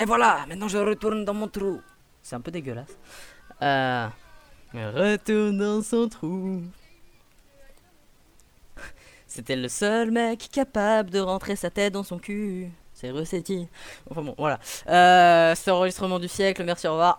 [0.00, 1.80] Et voilà, maintenant je retourne dans mon trou.
[2.22, 2.96] C'est un peu dégueulasse.
[3.60, 4.08] Euh.
[4.72, 6.62] Retourne dans son trou.
[9.26, 12.70] C'était le seul mec capable de rentrer sa tête dans son cul.
[12.94, 13.68] C'est Rossetti.
[14.10, 14.58] Enfin bon, voilà.
[14.88, 17.18] Euh, c'est enregistrement du siècle, merci, au revoir.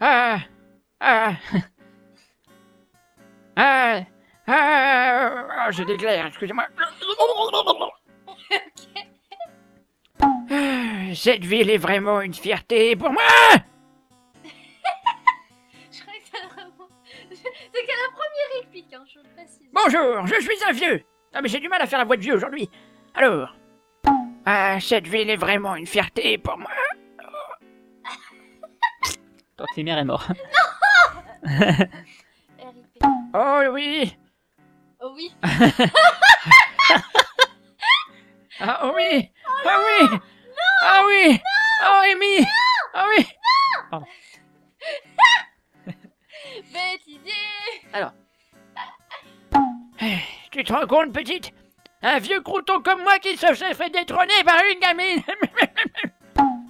[0.00, 0.40] Ah,
[1.00, 1.32] ah,
[3.56, 4.00] ah,
[4.48, 6.66] ah, je déclare, excusez-moi.
[6.78, 6.84] Ah,
[11.14, 13.22] Cette ville est vraiment une fierté pour moi
[15.90, 16.88] Je crois que c'est vraiment.
[17.30, 19.68] C'est qu'à la première réplique, hein, je précise.
[19.72, 21.02] Bonjour, je suis un vieux.
[21.34, 22.70] Ah mais j'ai du mal à faire la voix de vieux aujourd'hui.
[23.14, 23.54] Alors,
[24.44, 26.70] ah, cette ville est vraiment une fierté pour moi.
[29.56, 30.26] Tortimer est mort.
[33.38, 34.16] Oh oui,
[35.08, 35.32] Oh oui.
[38.58, 39.30] ah oh oui,
[39.64, 40.18] ah oui,
[40.82, 41.40] ah oui,
[41.84, 42.44] oh Amy,
[42.92, 43.24] ah oui.
[43.88, 44.06] Pardon.
[46.72, 47.30] Bête idée
[47.92, 48.10] Alors.
[50.02, 50.18] Eh,
[50.50, 51.52] Tu te rends compte, petite?
[52.02, 55.22] Un vieux crouton comme moi qui se fait détrôner par une gamine.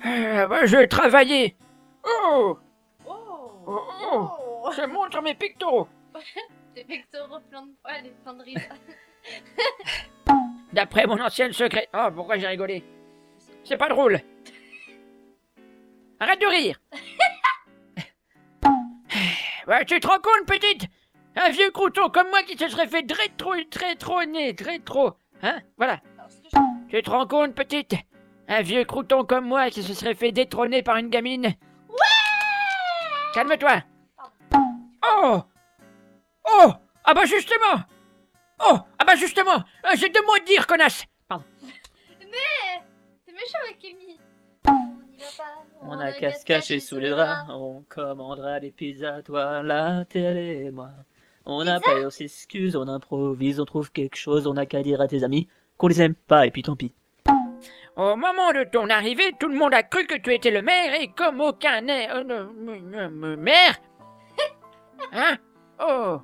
[0.04, 1.56] Euh, je travaillais.
[2.04, 2.58] Oh.
[3.04, 4.70] Oh, oh.
[4.76, 5.88] Je montre mes pectoraux
[6.76, 8.68] Des pectoraux pleins de poils et plein de rides.
[10.74, 11.88] D'après mon ancienne secret...
[11.94, 12.84] Oh, pourquoi j'ai rigolé?
[13.64, 14.20] C'est pas drôle.
[16.20, 16.78] Arrête de rire.
[19.66, 20.86] Ouais, tu te rends compte, petite?
[21.34, 25.60] Un vieux crouton comme moi qui se serait fait rétro, rétronner, rétro, hein?
[25.76, 26.00] Voilà.
[26.88, 27.96] Tu te rends compte, petite?
[28.46, 31.46] Un vieux crouton comme moi qui se serait fait détrôner par une gamine.
[31.88, 33.34] Ouais!
[33.34, 33.82] Calme-toi.
[35.04, 35.42] Oh
[36.50, 36.72] Oh
[37.04, 37.82] Ah bah justement
[38.60, 41.44] Oh Ah bah justement Euh, J'ai deux mots à dire, connasse Pardon.
[42.20, 42.82] Mais
[43.24, 44.18] C'est méchant avec Amy.
[45.82, 50.64] On a qu'à se cacher sous les draps, on commandera des pizzas, toi, la télé
[50.66, 50.90] et moi.
[51.44, 55.00] On n'a pas on s'excuse, on improvise, on trouve quelque chose, on n'a qu'à dire
[55.00, 55.48] à tes amis.
[55.78, 56.92] qu'on les aime pas et puis tant pis.
[57.96, 61.00] Au moment de ton arrivée, tout le monde a cru que tu étais le maire
[61.00, 63.76] et comme aucun n'est euh, euh, euh, euh, maire.
[65.12, 65.36] Hein?
[65.80, 66.20] Oh.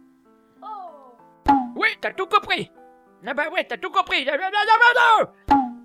[1.82, 2.70] Oui, t'as tout compris.
[3.26, 4.24] Ah bah ouais, t'as tout compris.
[4.30, 5.32] Ah, bah, bah,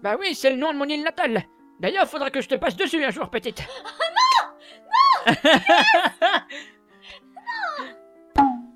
[0.01, 1.43] bah, oui, c'est le nom de mon île natale.
[1.79, 3.63] D'ailleurs, faudra que je te passe dessus un jour, petite.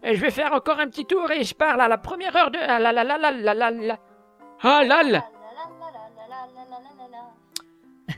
[0.03, 2.49] Et je vais faire encore un petit tour et je pars à la première heure
[2.49, 2.57] de...
[2.59, 3.99] Ah la la la la la la la...
[4.63, 5.23] Ah là là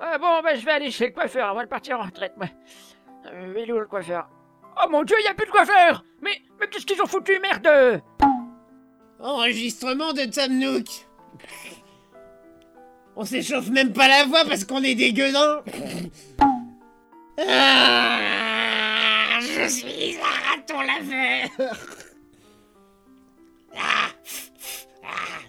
[0.00, 2.46] Ah bon, bah je vais aller chez le coiffeur avant de partir en retraite, moi.
[3.26, 4.28] Euh, il est où le coiffeur?
[4.82, 8.02] Oh mon dieu, y a plus de coiffeur Mais, mais qu'est-ce qu'ils ont foutu, merde?
[9.20, 10.86] Enregistrement de Tom Nook.
[13.16, 15.62] On s'échauffe même pas la voix parce qu'on est des gueudins.
[17.38, 18.18] Ah,
[19.40, 21.48] je suis un raton laveur.
[23.74, 24.10] Ah,
[25.02, 25.40] ah.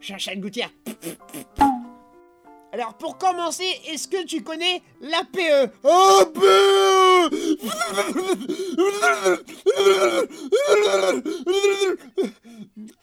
[0.00, 0.70] J'achète gouttière.
[2.72, 5.72] Alors pour commencer, est-ce que tu connais l'APE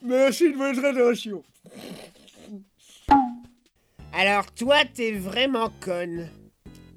[0.01, 1.43] Merci de votre attention.
[4.13, 6.30] Alors toi, t'es vraiment conne.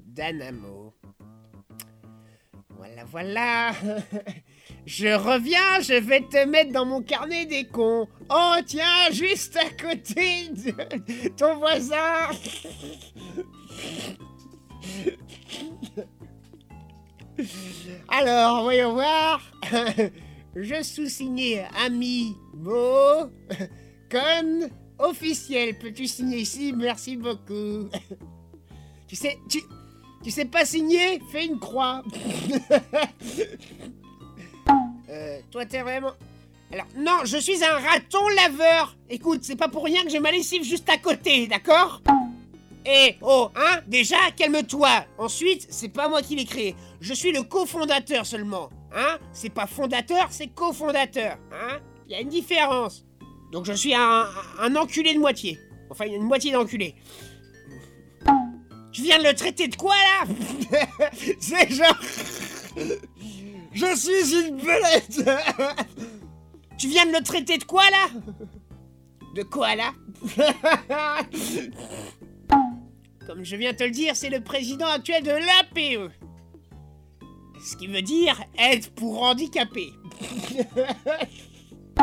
[0.05, 0.93] Danamo.
[2.69, 3.71] Voilà, voilà.
[4.85, 8.07] Je reviens, je vais te mettre dans mon carnet des cons.
[8.29, 12.29] Oh, tiens, juste à côté de ton voisin.
[18.09, 19.41] Alors, voyons voir.
[20.55, 23.29] Je sous-signé ami Mo.
[24.11, 25.77] Con officiel.
[25.77, 26.73] Peux-tu signer ici?
[26.75, 27.89] Merci beaucoup.
[29.07, 29.59] Tu sais, tu,
[30.23, 31.21] tu sais pas signer?
[31.31, 32.03] Fais une croix.
[35.09, 36.13] Euh, toi, t'es vraiment.
[36.71, 38.95] Alors, non, je suis un raton laveur.
[39.09, 42.01] Écoute, c'est pas pour rien que j'ai ma lessive juste à côté, d'accord?
[42.85, 45.05] Eh, oh, hein Déjà, calme-toi.
[45.17, 46.75] Ensuite, c'est pas moi qui l'ai créé.
[47.01, 48.69] Je suis le cofondateur seulement.
[48.93, 51.37] Hein C'est pas fondateur, c'est cofondateur.
[51.51, 53.05] Hein Il y a une différence.
[53.51, 54.25] Donc, je suis un,
[54.75, 55.59] enculé de moitié.
[55.89, 56.95] Enfin, une moitié d'enculé.
[58.91, 60.25] Tu viens de le traiter de quoi, là?
[61.39, 61.97] C'est genre.
[63.73, 65.29] Je suis une belette
[66.77, 68.07] Tu viens de le traiter de quoi là?
[69.35, 69.93] De quoi là?
[73.29, 76.11] Comme je viens te le dire, c'est le président actuel de l'APE.
[77.63, 79.93] Ce qui veut dire aide pour handicapés.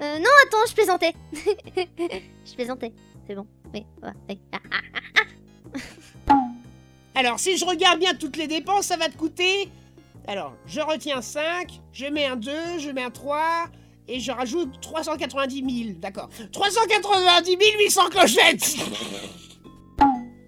[0.00, 1.12] Euh, non, attends, je plaisantais.
[1.32, 2.92] je plaisantais.
[3.24, 3.46] C'est bon.
[3.72, 4.40] Oui, ouais, oui.
[7.14, 9.68] Alors, si je regarde bien toutes les dépenses, ça va te coûter.
[10.26, 12.50] Alors, je retiens 5, je mets un 2,
[12.80, 13.66] je mets un 3,
[14.08, 15.98] et je rajoute 390 000.
[16.00, 16.30] D'accord.
[16.50, 18.76] 390 800 clochettes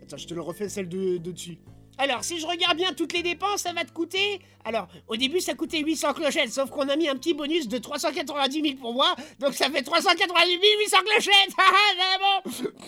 [0.05, 1.59] Attends, je te le refais celle de, de dessus.
[1.97, 4.41] Alors, si je regarde bien toutes les dépenses, ça va te coûter.
[4.65, 7.79] Alors, au début, ça coûtait 800 clochettes, sauf qu'on a mis un petit bonus de
[7.79, 12.85] 390 000 pour moi, donc ça fait 390 800 clochettes Ah, c'est bon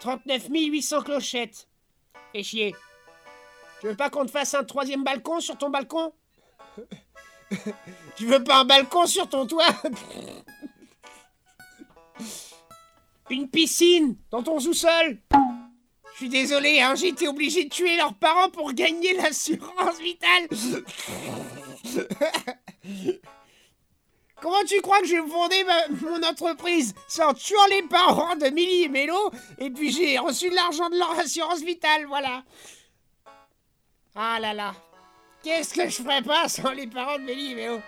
[0.00, 1.68] 39 800 clochettes.
[2.32, 2.74] Fais chier.
[3.80, 6.12] Tu veux pas qu'on te fasse un troisième balcon sur ton balcon?
[8.16, 9.66] Tu veux pas un balcon sur ton toit?
[13.32, 15.16] Une piscine dans ton sous-sol
[16.12, 20.48] Je suis désolé, hein, j'ai été obligé de tuer leurs parents pour gagner l'assurance vitale
[24.42, 25.64] Comment tu crois que j'ai fondé
[26.02, 26.94] mon entreprise?
[27.08, 30.90] C'est en tuant les parents de Milly et Mélo, et puis j'ai reçu de l'argent
[30.90, 32.44] de leur assurance vitale, voilà.
[34.14, 34.74] Ah là là.
[35.42, 37.80] Qu'est-ce que je ferais pas sans les parents de Mélie et Mélo?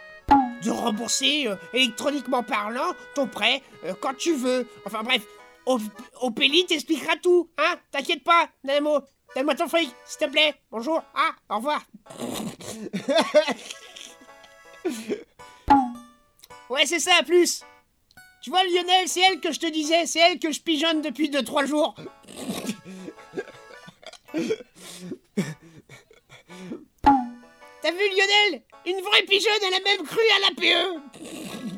[0.63, 4.67] De rembourser, euh, électroniquement parlant, ton prêt euh, quand tu veux.
[4.87, 5.23] Enfin bref,
[5.67, 7.77] Opélie t'expliquera tout, hein?
[7.91, 9.01] T'inquiète pas, Namo.
[9.35, 10.55] Donne-moi ton fric, s'il te plaît.
[10.71, 11.03] Bonjour.
[11.15, 11.83] Ah, au revoir.
[16.71, 17.63] ouais, c'est ça, à plus.
[18.43, 21.31] Tu vois, Lionel, c'est elle que je te disais, c'est elle que je pigeonne depuis
[21.31, 21.95] 2-3 jours.
[27.83, 28.63] T'as vu Lionel?
[28.87, 31.01] Une vraie pigeonne, elle a même cru à l'APE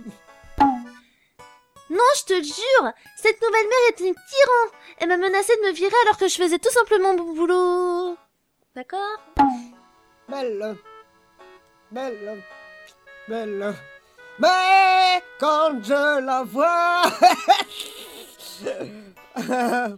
[1.88, 5.72] Non, je te jure Cette nouvelle mère est une tyran Elle m'a menacé de me
[5.72, 8.16] virer alors que je faisais tout simplement mon boulot.
[8.74, 9.18] D'accord?
[10.28, 10.76] Belle.
[11.90, 12.42] Belle.
[13.28, 13.74] Belle.
[14.38, 17.02] Mais quand je la vois.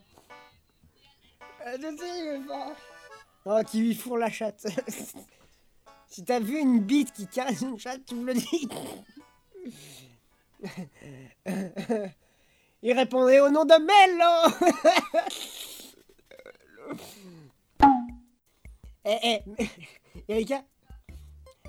[3.47, 4.67] oh, qui lui fourre la chatte.
[6.07, 8.69] si t'as vu une bite qui caresse une chatte, tu me le dis.
[12.83, 14.55] Il répondait au nom de Mello
[19.05, 19.41] Eh, eh,
[20.29, 20.63] Erika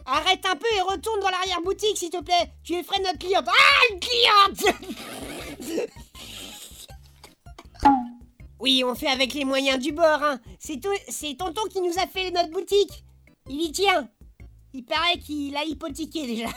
[0.06, 2.52] Arrête un peu et retourne dans l'arrière-boutique, s'il te plaît.
[2.64, 3.46] Tu effraies notre cliente.
[3.48, 4.66] Ah, une cliente
[8.60, 10.40] Oui, on fait avec les moyens du bord, hein.
[10.60, 13.04] C'est to- c'est tonton qui nous a fait notre boutique.
[13.48, 14.10] Il y tient.
[14.74, 16.50] Il paraît qu'il a hypothéqué, déjà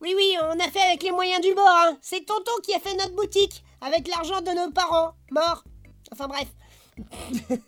[0.00, 1.98] Oui, oui, on a fait avec les moyens du bord, hein.
[2.00, 5.62] C'est tonton qui a fait notre boutique, avec l'argent de nos parents, morts.
[6.10, 6.48] Enfin bref.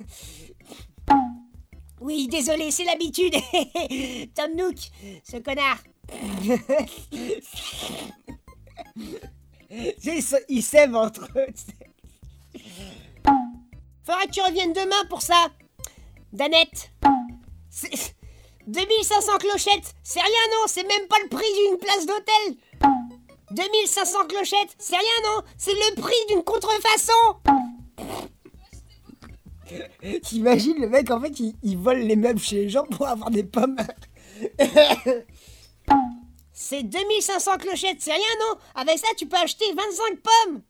[2.00, 3.34] oui, désolé, c'est l'habitude.
[4.34, 4.76] Tom Nook,
[5.24, 5.82] ce connard.
[10.48, 11.46] ils s'aiment entre eux.
[14.04, 15.48] Faudra que tu reviennes demain pour ça.
[16.32, 16.90] Danette.
[17.68, 18.14] C'est-
[18.66, 22.56] 2500 clochettes, c'est rien non, c'est même pas le prix d'une place d'hôtel.
[23.50, 27.12] 2500 clochettes, c'est rien non, c'est le prix d'une contrefaçon.
[30.22, 33.30] T'imagines le mec en fait il, il vole les meubles chez les gens pour avoir
[33.30, 33.76] des pommes.
[36.52, 38.58] c'est 2500 clochettes, c'est rien non?
[38.74, 40.62] Avec ça tu peux acheter 25 pommes.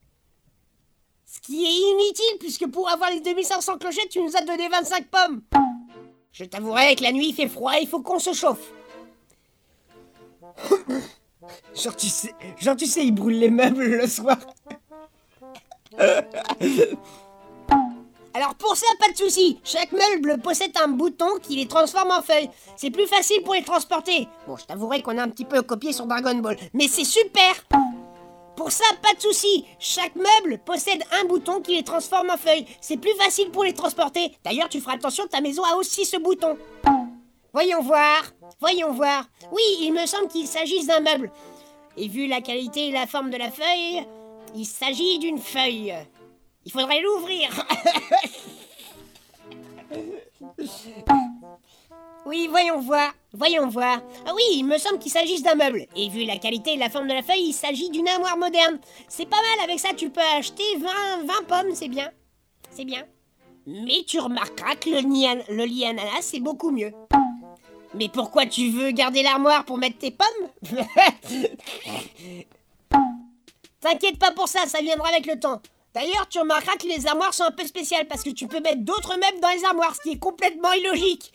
[1.27, 5.09] Ce qui est inutile puisque pour avoir les 2500 clochettes tu nous as donné 25
[5.09, 5.43] pommes.
[6.33, 8.73] Je t'avouerai que la nuit il fait froid, il faut qu'on se chauffe.
[11.75, 14.39] genre tu sais, genre tu sais, il brûle les meubles le soir.
[18.35, 19.61] Alors pour ça, pas de souci.
[19.63, 22.49] Chaque meuble possède un bouton qui les transforme en feuilles.
[22.77, 24.27] C'est plus facile pour les transporter.
[24.47, 27.63] Bon, je t'avouerai qu'on a un petit peu copié sur Dragon Ball, mais c'est super.
[28.57, 29.65] Pour ça, pas de souci.
[29.79, 32.67] Chaque meuble possède un bouton qui les transforme en feuilles.
[32.81, 34.37] C'est plus facile pour les transporter.
[34.45, 36.57] D'ailleurs, tu feras attention, ta maison a aussi ce bouton.
[37.53, 38.23] Voyons voir.
[38.61, 39.25] Voyons voir.
[39.53, 41.31] Oui, il me semble qu'il s'agisse d'un meuble.
[41.97, 44.07] Et vu la qualité et la forme de la feuille,
[44.55, 45.95] il s'agit d'une feuille.
[46.65, 47.49] Il faudrait l'ouvrir.
[52.25, 54.01] Oui, voyons voir, voyons voir.
[54.27, 55.87] Ah oui, il me semble qu'il s'agisse d'un meuble.
[55.97, 58.79] Et vu la qualité et la forme de la feuille, il s'agit d'une armoire moderne.
[59.09, 62.11] C'est pas mal, avec ça tu peux acheter 20, 20 pommes, c'est bien.
[62.71, 63.03] C'est bien.
[63.67, 65.67] Mais tu remarqueras que le lit, an- le
[66.21, 66.93] c'est beaucoup mieux.
[67.95, 70.49] Mais pourquoi tu veux garder l'armoire pour mettre tes pommes?
[73.81, 75.61] T'inquiète pas pour ça, ça viendra avec le temps.
[75.93, 78.79] D'ailleurs, tu remarqueras que les armoires sont un peu spéciales parce que tu peux mettre
[78.81, 81.33] d'autres meubles dans les armoires, ce qui est complètement illogique.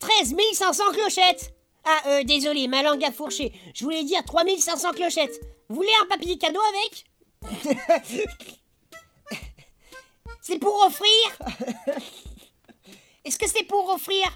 [0.00, 3.52] 13 500 clochettes Ah, euh, désolé, ma langue a fourché.
[3.74, 5.40] Je voulais dire 3500 clochettes.
[5.68, 7.04] Vous voulez un papier cadeau avec?
[10.42, 11.06] C'est pour offrir?
[13.24, 14.26] Est-ce que c'est pour offrir?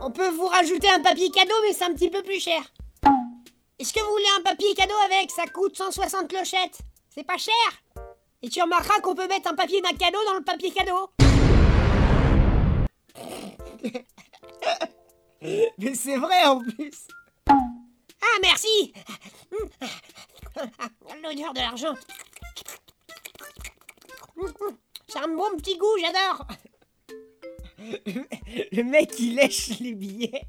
[0.00, 2.62] On peut vous rajouter un papier cadeau, mais c'est un petit peu plus cher.
[3.78, 5.30] Est-ce que vous voulez un papier cadeau avec?
[5.30, 6.78] Ça coûte 160 clochettes.
[7.10, 7.54] C'est pas cher
[8.42, 11.10] Et tu remarqueras qu'on peut mettre un papier d'un cadeau dans le papier cadeau.
[15.78, 17.08] Mais c'est vrai en plus.
[17.48, 18.92] Ah merci
[21.22, 21.94] L'odeur de l'argent.
[25.08, 26.46] C'est un bon petit goût, j'adore.
[28.72, 30.46] Le mec il lèche les billets.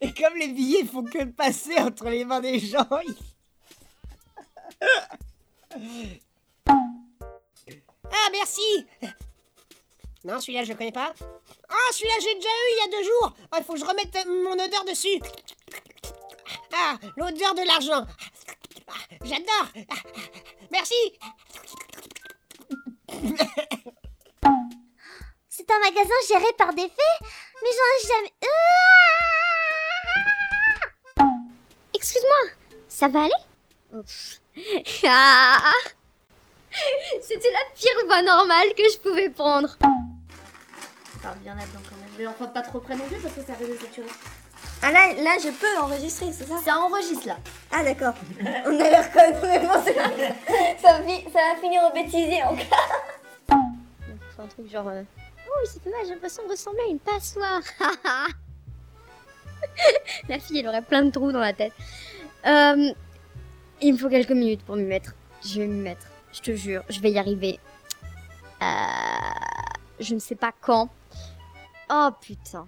[0.00, 3.16] Et comme les billets font que passer entre les mains des gens, il-
[8.10, 8.86] Ah merci
[10.26, 11.14] Non, celui-là je le connais pas.
[11.68, 13.32] Ah, celui-là j'ai déjà eu il y a deux jours.
[13.52, 15.20] Ah, il faut que je remette mon odeur dessus.
[16.74, 18.04] Ah, l'odeur de l'argent.
[18.88, 19.68] Ah, J'adore.
[19.88, 19.94] Ah,
[20.72, 20.94] Merci.
[25.48, 27.18] C'est un magasin géré par des fées
[27.62, 28.32] Mais j'en ai jamais...
[31.18, 31.24] Ah
[31.94, 32.50] Excuse-moi,
[32.88, 33.32] ça va aller?
[35.04, 35.72] Ah
[37.22, 39.76] C'était la pire voix normale que je pouvais prendre.
[41.26, 42.08] Parle bien là-dedans quand même.
[42.18, 44.06] Mais enfin, pas trop près non plus parce que ça risque de saturer.
[44.82, 46.56] Ah là, là, je peux enregistrer, c'est ça?
[46.64, 47.36] Ça enregistre là.
[47.72, 48.14] Ah d'accord.
[48.66, 49.94] On a l'air quand même bon, c'est-
[50.80, 52.90] ça, fi- ça va finir au bêtisier encore.
[53.48, 54.88] C'est un truc genre...
[54.88, 55.02] euh,
[55.48, 57.60] Oh, c'est pas mal, j'ai l'impression de ressembler à une passoire.
[60.28, 61.72] la fille, elle aurait plein de trous dans la tête.
[62.46, 62.92] Euh,
[63.80, 65.14] il me faut quelques minutes pour m'y mettre.
[65.44, 66.06] Je vais m'y mettre.
[66.32, 67.58] Je te jure, je vais y arriver.
[68.62, 68.66] Euh,
[70.00, 70.88] je ne sais pas quand.
[71.90, 72.66] Oh putain.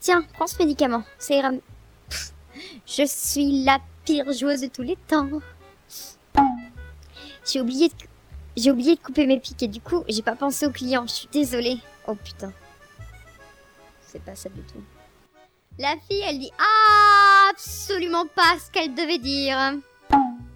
[0.00, 1.04] Tiens, prends ce médicament.
[1.18, 1.50] Ça ira.
[2.86, 5.28] Je suis la pire joueuse de tous les temps.
[7.46, 7.94] J'ai oublié de...
[9.02, 11.06] Couper mes pics et du coup, j'ai pas pensé aux clients.
[11.06, 11.78] Je suis désolée.
[12.06, 12.52] Oh putain.
[14.02, 14.82] c'est pas ça du tout.
[15.78, 16.52] La fille, elle dit
[17.50, 19.56] absolument pas ce qu'elle devait dire.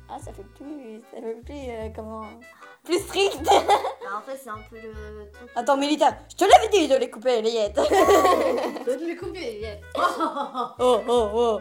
[0.08, 1.00] Ah, ça fait plus.
[1.10, 1.54] Ça fait plus.
[1.70, 2.26] euh, comment.
[2.86, 3.36] Plus strict
[4.16, 5.50] en fait, c'est un peu le truc.
[5.56, 9.62] Attends, Mélita, je te l'avais dit de les couper, les yettes de les couper.
[10.78, 11.60] Oh, oh, oh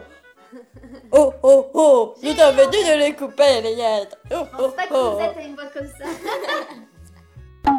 [1.12, 4.94] Oh, oh, oh Je t'avais dit de les couper, les yettes Oh, oh, Pas que
[4.94, 6.04] oh vous êtes à une voix comme ça.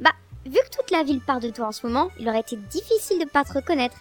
[0.00, 0.12] bah,
[0.44, 3.20] vu que toute la ville part de toi en ce moment, il aurait été difficile
[3.20, 3.96] de pas te reconnaître.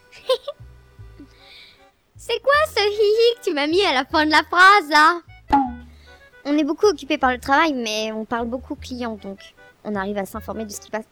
[2.17, 5.21] C'est quoi ce hihi que tu m'as mis à la fin de la phrase là?
[6.45, 9.39] On est beaucoup occupé par le travail, mais on parle beaucoup aux clients, donc
[9.83, 11.05] on arrive à s'informer de ce qui passe.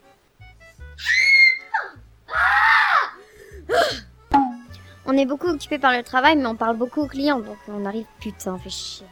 [5.06, 7.84] On est beaucoup occupé par le travail, mais on parle beaucoup aux clients, donc on
[7.84, 8.06] arrive.
[8.20, 9.06] Putain, fait chier.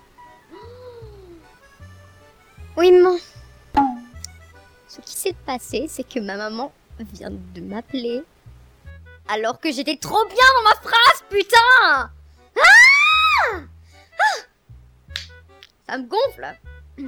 [2.77, 3.19] Oui, maman.
[4.89, 8.23] Ce qui s'est passé, c'est que ma maman vient de m'appeler.
[9.29, 11.57] Alors que j'étais trop bien dans ma phrase, putain
[11.87, 12.11] Ah
[13.53, 13.59] Ah
[15.93, 16.57] Me gonfle.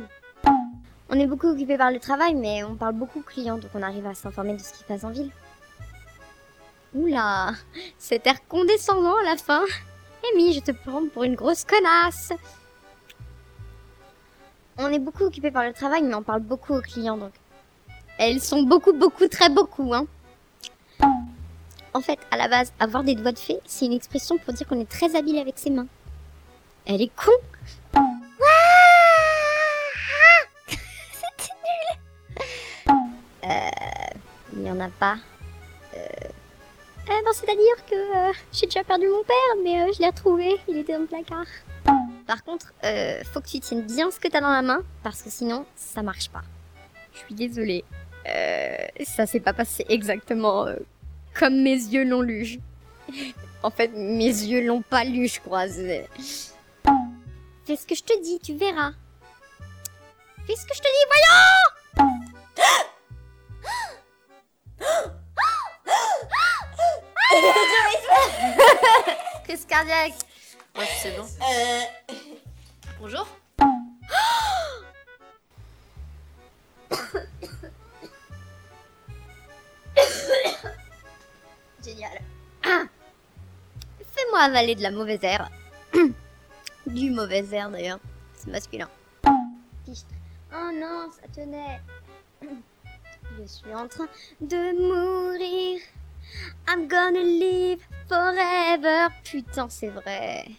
[1.09, 3.83] On est beaucoup occupé par le travail, mais on parle beaucoup aux clients, donc on
[3.83, 5.31] arrive à s'informer de ce qui se passe en ville.
[6.95, 7.53] Oula
[7.99, 9.63] Cet air condescendant à la fin.
[10.33, 12.33] Amy, je te prends pour une grosse connasse.
[14.79, 17.33] On est beaucoup occupé par le travail, mais on parle beaucoup aux clients, donc...
[18.19, 20.07] Elles sont beaucoup, beaucoup, très beaucoup, hein.
[21.93, 24.67] En fait, à la base, avoir des doigts de fée, c'est une expression pour dire
[24.67, 25.87] qu'on est très habile avec ses mains.
[26.87, 27.33] Elle est con
[34.65, 35.17] n'y en a pas.
[35.97, 36.29] Euh...
[37.07, 40.57] Eh ben, c'est-à-dire que euh, j'ai déjà perdu mon père, mais euh, je l'ai retrouvé,
[40.69, 41.47] il était dans le placard.
[42.27, 45.23] Par contre, euh, faut que tu tiennes bien ce que t'as dans la main, parce
[45.23, 46.43] que sinon, ça marche pas.
[47.13, 47.85] Je suis désolée.
[48.27, 50.77] Euh, ça s'est pas passé exactement euh,
[51.39, 52.59] comme mes yeux l'ont lu.
[53.63, 55.69] en fait, mes yeux l'ont pas lu, je crois.
[55.69, 56.07] Fais
[57.77, 58.93] ce que je te dis, tu verras.
[60.47, 61.74] Fais ce que je te dis, voyons
[69.45, 70.15] Crise cardiaque.
[70.77, 71.25] Ouais, c'est bon.
[71.25, 71.83] Euh...
[73.01, 73.27] Bonjour.
[81.85, 82.21] Génial.
[84.13, 85.51] Fais-moi avaler de la mauvaise air.
[86.87, 88.01] du mauvais air d'ailleurs.
[88.35, 88.89] C'est masculin.
[90.57, 91.81] Oh non, ça tenait.
[93.39, 94.09] Je suis en train
[94.41, 95.81] de mourir.
[96.67, 99.11] I'm gonna live forever.
[99.25, 100.57] Putain, c'est vrai.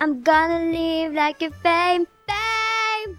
[0.00, 3.18] I'm gonna live like a fame, fame.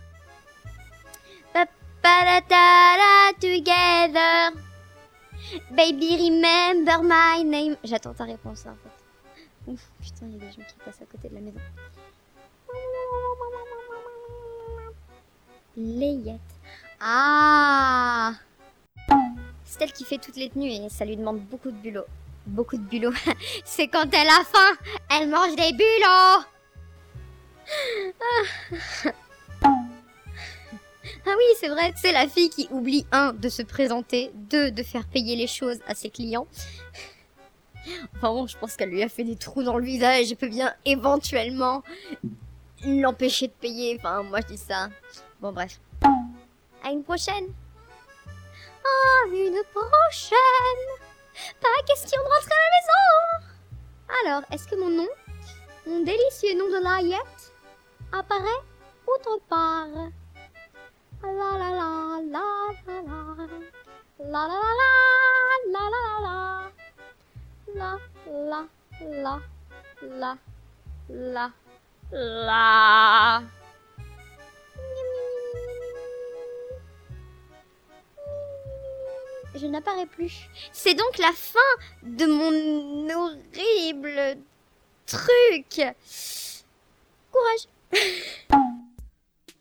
[1.54, 4.54] Pa-pa-da-da-da together.
[5.76, 7.76] Baby, remember my name.
[7.84, 9.72] J'attends ta réponse en fait.
[9.72, 11.60] Ouf, putain, il y a des gens qui passent à côté de la maison.
[15.76, 16.40] Layette.
[17.00, 18.34] Ah
[19.70, 22.06] C'est elle qui fait toutes les tenues et ça lui demande beaucoup de bulot.
[22.48, 23.14] Beaucoup de bulot.
[23.64, 24.76] C'est quand elle a faim,
[25.12, 26.44] elle mange des bulots
[28.20, 29.12] Ah.
[31.26, 34.82] Ah oui, c'est vrai, c'est la fille qui oublie un de se présenter, deux de
[34.82, 36.48] faire payer les choses à ses clients.
[38.16, 40.28] Enfin bon, je pense qu'elle lui a fait des trous dans le visage.
[40.28, 41.84] Je peux bien éventuellement
[42.84, 43.98] l'empêcher de payer.
[44.00, 44.90] Enfin, moi je dis ça.
[45.40, 45.80] Bon, bref.
[46.84, 47.46] À une prochaine.
[49.32, 50.86] Une prochaine.
[51.62, 53.06] Pas question de rentrer à la maison.
[54.22, 55.08] Alors, est-ce que mon nom,
[55.88, 57.54] mon délicieux nom de Layette,
[58.12, 58.64] apparaît
[59.08, 59.88] autre part
[61.24, 62.44] La la la la
[62.86, 63.20] la la.
[64.20, 64.92] La la la
[65.74, 66.38] la la la la.
[67.76, 67.92] La
[68.28, 68.62] la
[69.12, 69.40] la
[70.02, 70.38] la
[71.10, 71.52] la
[72.12, 73.44] la.
[79.56, 80.50] Je n'apparais plus.
[80.72, 81.60] C'est donc la fin
[82.04, 84.38] de mon horrible
[85.06, 85.82] truc.
[87.32, 87.68] Courage.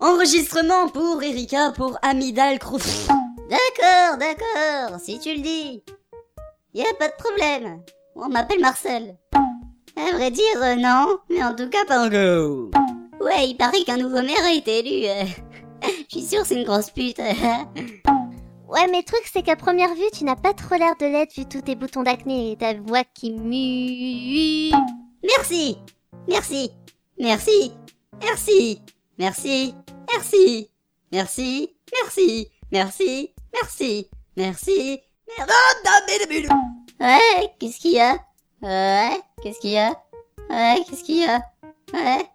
[0.00, 3.08] Enregistrement pour Erika pour Amidal Cruz.
[3.50, 5.82] D'accord, d'accord, si tu le dis.
[6.74, 7.80] Y a pas de problème.
[8.14, 9.16] On m'appelle Marcel.
[9.96, 12.68] À vrai dire, euh, non, mais en tout cas pas encore.
[13.20, 15.08] Ouais, il paraît qu'un nouveau maire a été élu.
[15.08, 15.24] euh.
[16.08, 17.20] Je suis sûr c'est une grosse pute.
[18.68, 21.34] Ouais, mais le truc, c'est qu'à première vue, tu n'as pas trop l'air de l'être
[21.34, 24.70] vu tous tes boutons d'acné et ta voix qui mue.
[25.24, 25.78] Merci,
[26.28, 26.70] merci,
[27.18, 27.72] merci,
[28.20, 28.82] merci, merci,
[29.18, 29.74] merci,
[30.12, 30.68] merci,
[31.10, 35.00] merci, merci, merci, merci, merci.
[37.00, 38.18] Ouais, qu'est-ce qu'il y a
[38.60, 39.94] Ouais, qu'est-ce qu'il y a
[40.50, 41.40] Ouais, qu'est-ce qu'il y a
[41.94, 42.26] Ouais.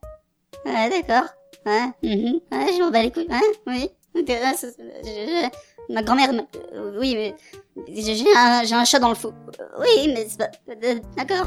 [0.65, 1.29] Ouais, d'accord.
[1.65, 2.39] Ouais, mhm.
[2.51, 3.27] ouais, je m'en bats les couilles.
[3.29, 3.89] Ouais, oui.
[4.15, 5.49] Euh,
[5.89, 6.31] Ma grand-mère...
[6.73, 7.35] euh, Oui, mais...
[7.87, 9.33] J'ai un, un chat dans le faux.
[9.79, 10.49] Oui, mais c'est pas...
[10.69, 11.45] euh, D'accord.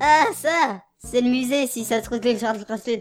[0.00, 3.00] Ah, ça C'est le musée, si ça se trouve que je.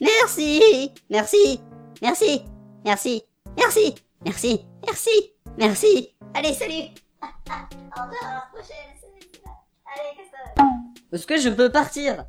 [0.00, 1.60] Merci Merci
[2.02, 2.42] Merci
[2.84, 3.22] Merci
[3.56, 3.94] Merci
[4.24, 6.90] Merci Merci Merci Allez, salut
[7.22, 8.92] Au à la prochaine.
[9.86, 10.64] Allez, casse-toi
[11.12, 12.26] Est-ce que je peux partir?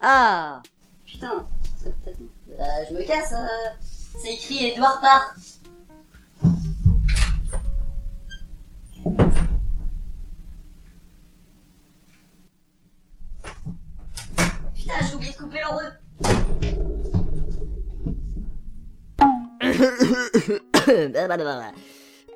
[0.00, 0.62] Ah
[1.04, 1.44] Putain,
[1.86, 3.34] euh, je me casse.
[4.16, 5.34] C'est écrit Edouard part.
[14.74, 15.92] Putain, j'ai oublié de couper l'heureux.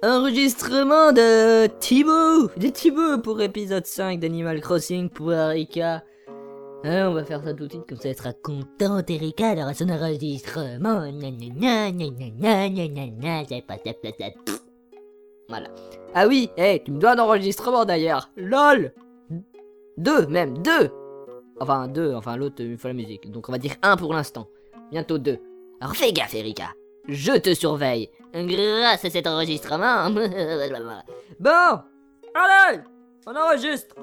[0.03, 6.03] Enregistrement de Thibaut, de Thibaut pour épisode 5 d'Animal Crossing pour Erika.
[6.85, 9.59] Hein, on va faire ça tout de suite, comme ça elle sera contente, Erika, elle
[9.59, 11.01] aura son enregistrement.
[11.11, 13.79] Nanana, nanana, nanana, c'est pas.
[13.79, 14.63] Pff.
[15.49, 15.69] Voilà.
[16.15, 18.31] Ah oui, hey, tu me dois un enregistrement d'ailleurs.
[18.37, 18.93] LOL
[19.97, 20.91] Deux, même, deux
[21.61, 23.29] Enfin, deux, enfin l'autre, il faut la musique.
[23.31, 24.47] Donc on va dire un pour l'instant.
[24.93, 25.39] Bientôt deux.
[25.81, 26.71] Alors fais gaffe, Erika.
[27.09, 28.09] Je te surveille.
[28.33, 30.11] Grâce à cet enregistrement.
[30.11, 31.51] bon,
[32.35, 32.81] allez,
[33.27, 33.97] on enregistre.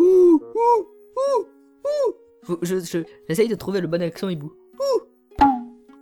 [0.00, 1.46] Ouh, ouh, ouh,
[1.84, 2.12] ouh.
[2.44, 2.76] Faut- je,
[3.28, 4.52] j'essaye de trouver le bon accent hibou.
[4.78, 5.00] Ouh.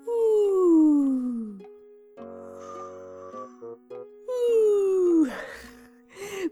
[0.08, 1.58] Ouh.
[4.28, 5.26] Ouh.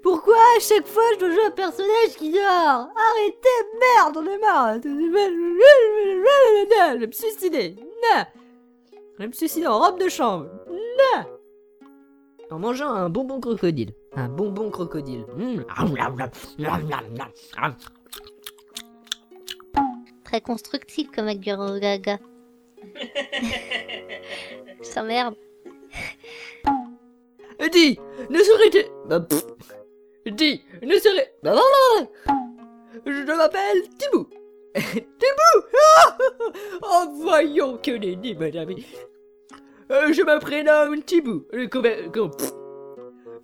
[0.03, 2.41] Pourquoi à chaque fois je dois jouer un personnage qui dort?
[2.43, 4.75] Arrêtez, merde, on est marre.
[4.83, 4.89] Je
[6.99, 7.77] vais me suicider.
[9.17, 10.47] Je vais me suicider en robe de chambre.
[12.51, 13.95] En mangeant un bonbon crocodile.
[14.17, 15.25] Un bonbon crocodile.
[15.37, 15.65] Mmh.
[20.35, 22.19] Très constructif comme Aguro Gaga.
[24.83, 25.37] Ça merde.
[27.73, 28.85] Dis, ne serait-il...
[29.09, 29.25] Bah.
[30.27, 31.33] Dis, ne serait...
[31.45, 31.55] Bah.
[33.07, 34.29] Je m'appelle Thibaut.
[34.75, 35.63] Thibaut
[36.03, 36.19] Ah
[36.83, 38.85] Oh, voyons que nenni, mon ami.
[39.93, 41.71] Euh, je me prénomme le.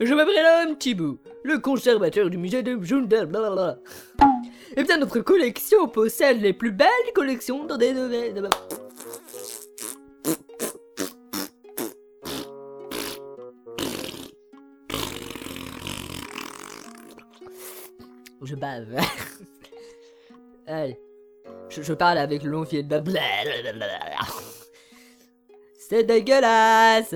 [0.00, 3.78] Je me prénomme le conservateur du musée de Jundal, blablabla.
[4.76, 8.48] Eh bien, notre collection possède les plus belles collections dans des domaines...
[18.42, 18.96] Je bave.
[20.66, 20.98] Allez.
[21.68, 23.02] Je, parle avec le long fil de.
[25.78, 27.14] C'est dégueulasse.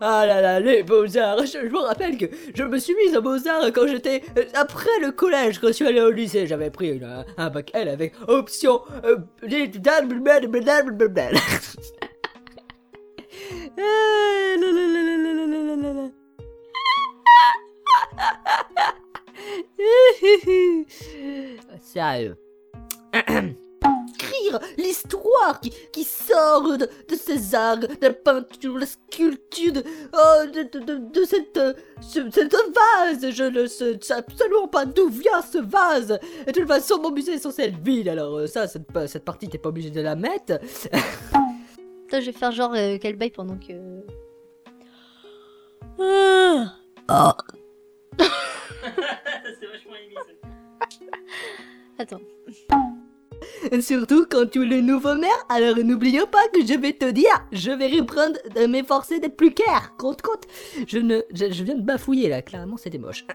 [0.00, 1.44] Ah là là, les beaux-arts.
[1.46, 5.10] Je, je, rappelle que je me suis mise aux beaux-arts quand j'étais euh, après le
[5.10, 6.46] collège, quand je suis allé au lycée.
[6.46, 8.80] J'avais pris euh, un, bac L avec option.
[9.04, 9.16] Euh,
[24.76, 29.82] L'histoire qui, qui sort de, de ces arts, de la peinture, de la sculpture, de,
[30.12, 31.60] oh, de, de, de, de cette,
[32.00, 33.30] ce- cette vase.
[33.30, 36.18] Je ne sais absolument pas d'où vient ce vase.
[36.46, 39.24] Et de toute façon, mon musée est censé être vide, alors euh, ça, cette, cette
[39.24, 40.54] partie, t'es pas obligé de la mettre.
[42.08, 43.72] Attends, je vais faire genre euh, qu'elle baille pendant que.
[46.00, 46.64] Oh.
[49.60, 50.14] C'est vachement émis,
[51.98, 52.20] Attends.
[53.80, 57.46] Surtout quand tu es le nouveau maire, alors n'oublions pas que je vais te dire,
[57.52, 59.94] je vais reprendre de m'efforcer d'être plus clair.
[59.98, 60.44] Compte, compte.
[60.86, 63.26] Je ne, je, viens de bafouiller là, clairement c'était moche.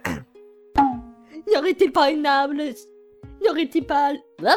[1.52, 4.14] y aurait-il pas une âme Y aurait-il pas...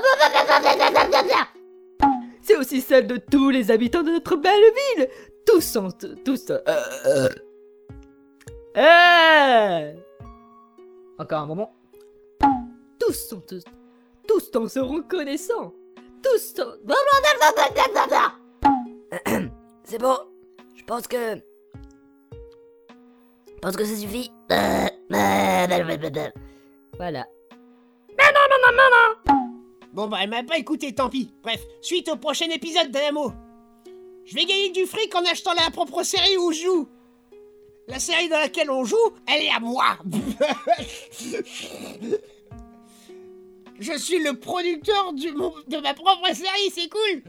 [2.43, 5.09] C'est aussi celle de tous les habitants de notre belle ville.
[5.45, 5.89] Tous sont...
[6.25, 6.51] Tous...
[6.51, 6.61] euh,
[7.07, 7.29] euh.
[8.77, 9.95] Eh
[11.19, 11.75] Encore un moment.
[13.01, 13.41] Tous sont...
[13.41, 13.65] Tous,
[14.27, 15.73] tous t'en seront connaissants.
[16.23, 16.65] Tous t'en...
[19.85, 20.17] C'est bon.
[20.75, 21.37] Je pense que.
[23.47, 24.31] Je pense que ça suffit.
[26.99, 27.27] Voilà.
[29.93, 31.33] Bon bah elle m'a pas écouté, tant pis.
[31.43, 33.33] Bref, suite au prochain épisode d'Anamo.
[34.25, 36.89] Je vais gagner du fric en achetant la propre série où je joue.
[37.89, 38.97] La série dans laquelle on joue,
[39.27, 39.97] elle est à moi.
[43.81, 47.23] je suis le producteur du, de ma propre série, c'est cool.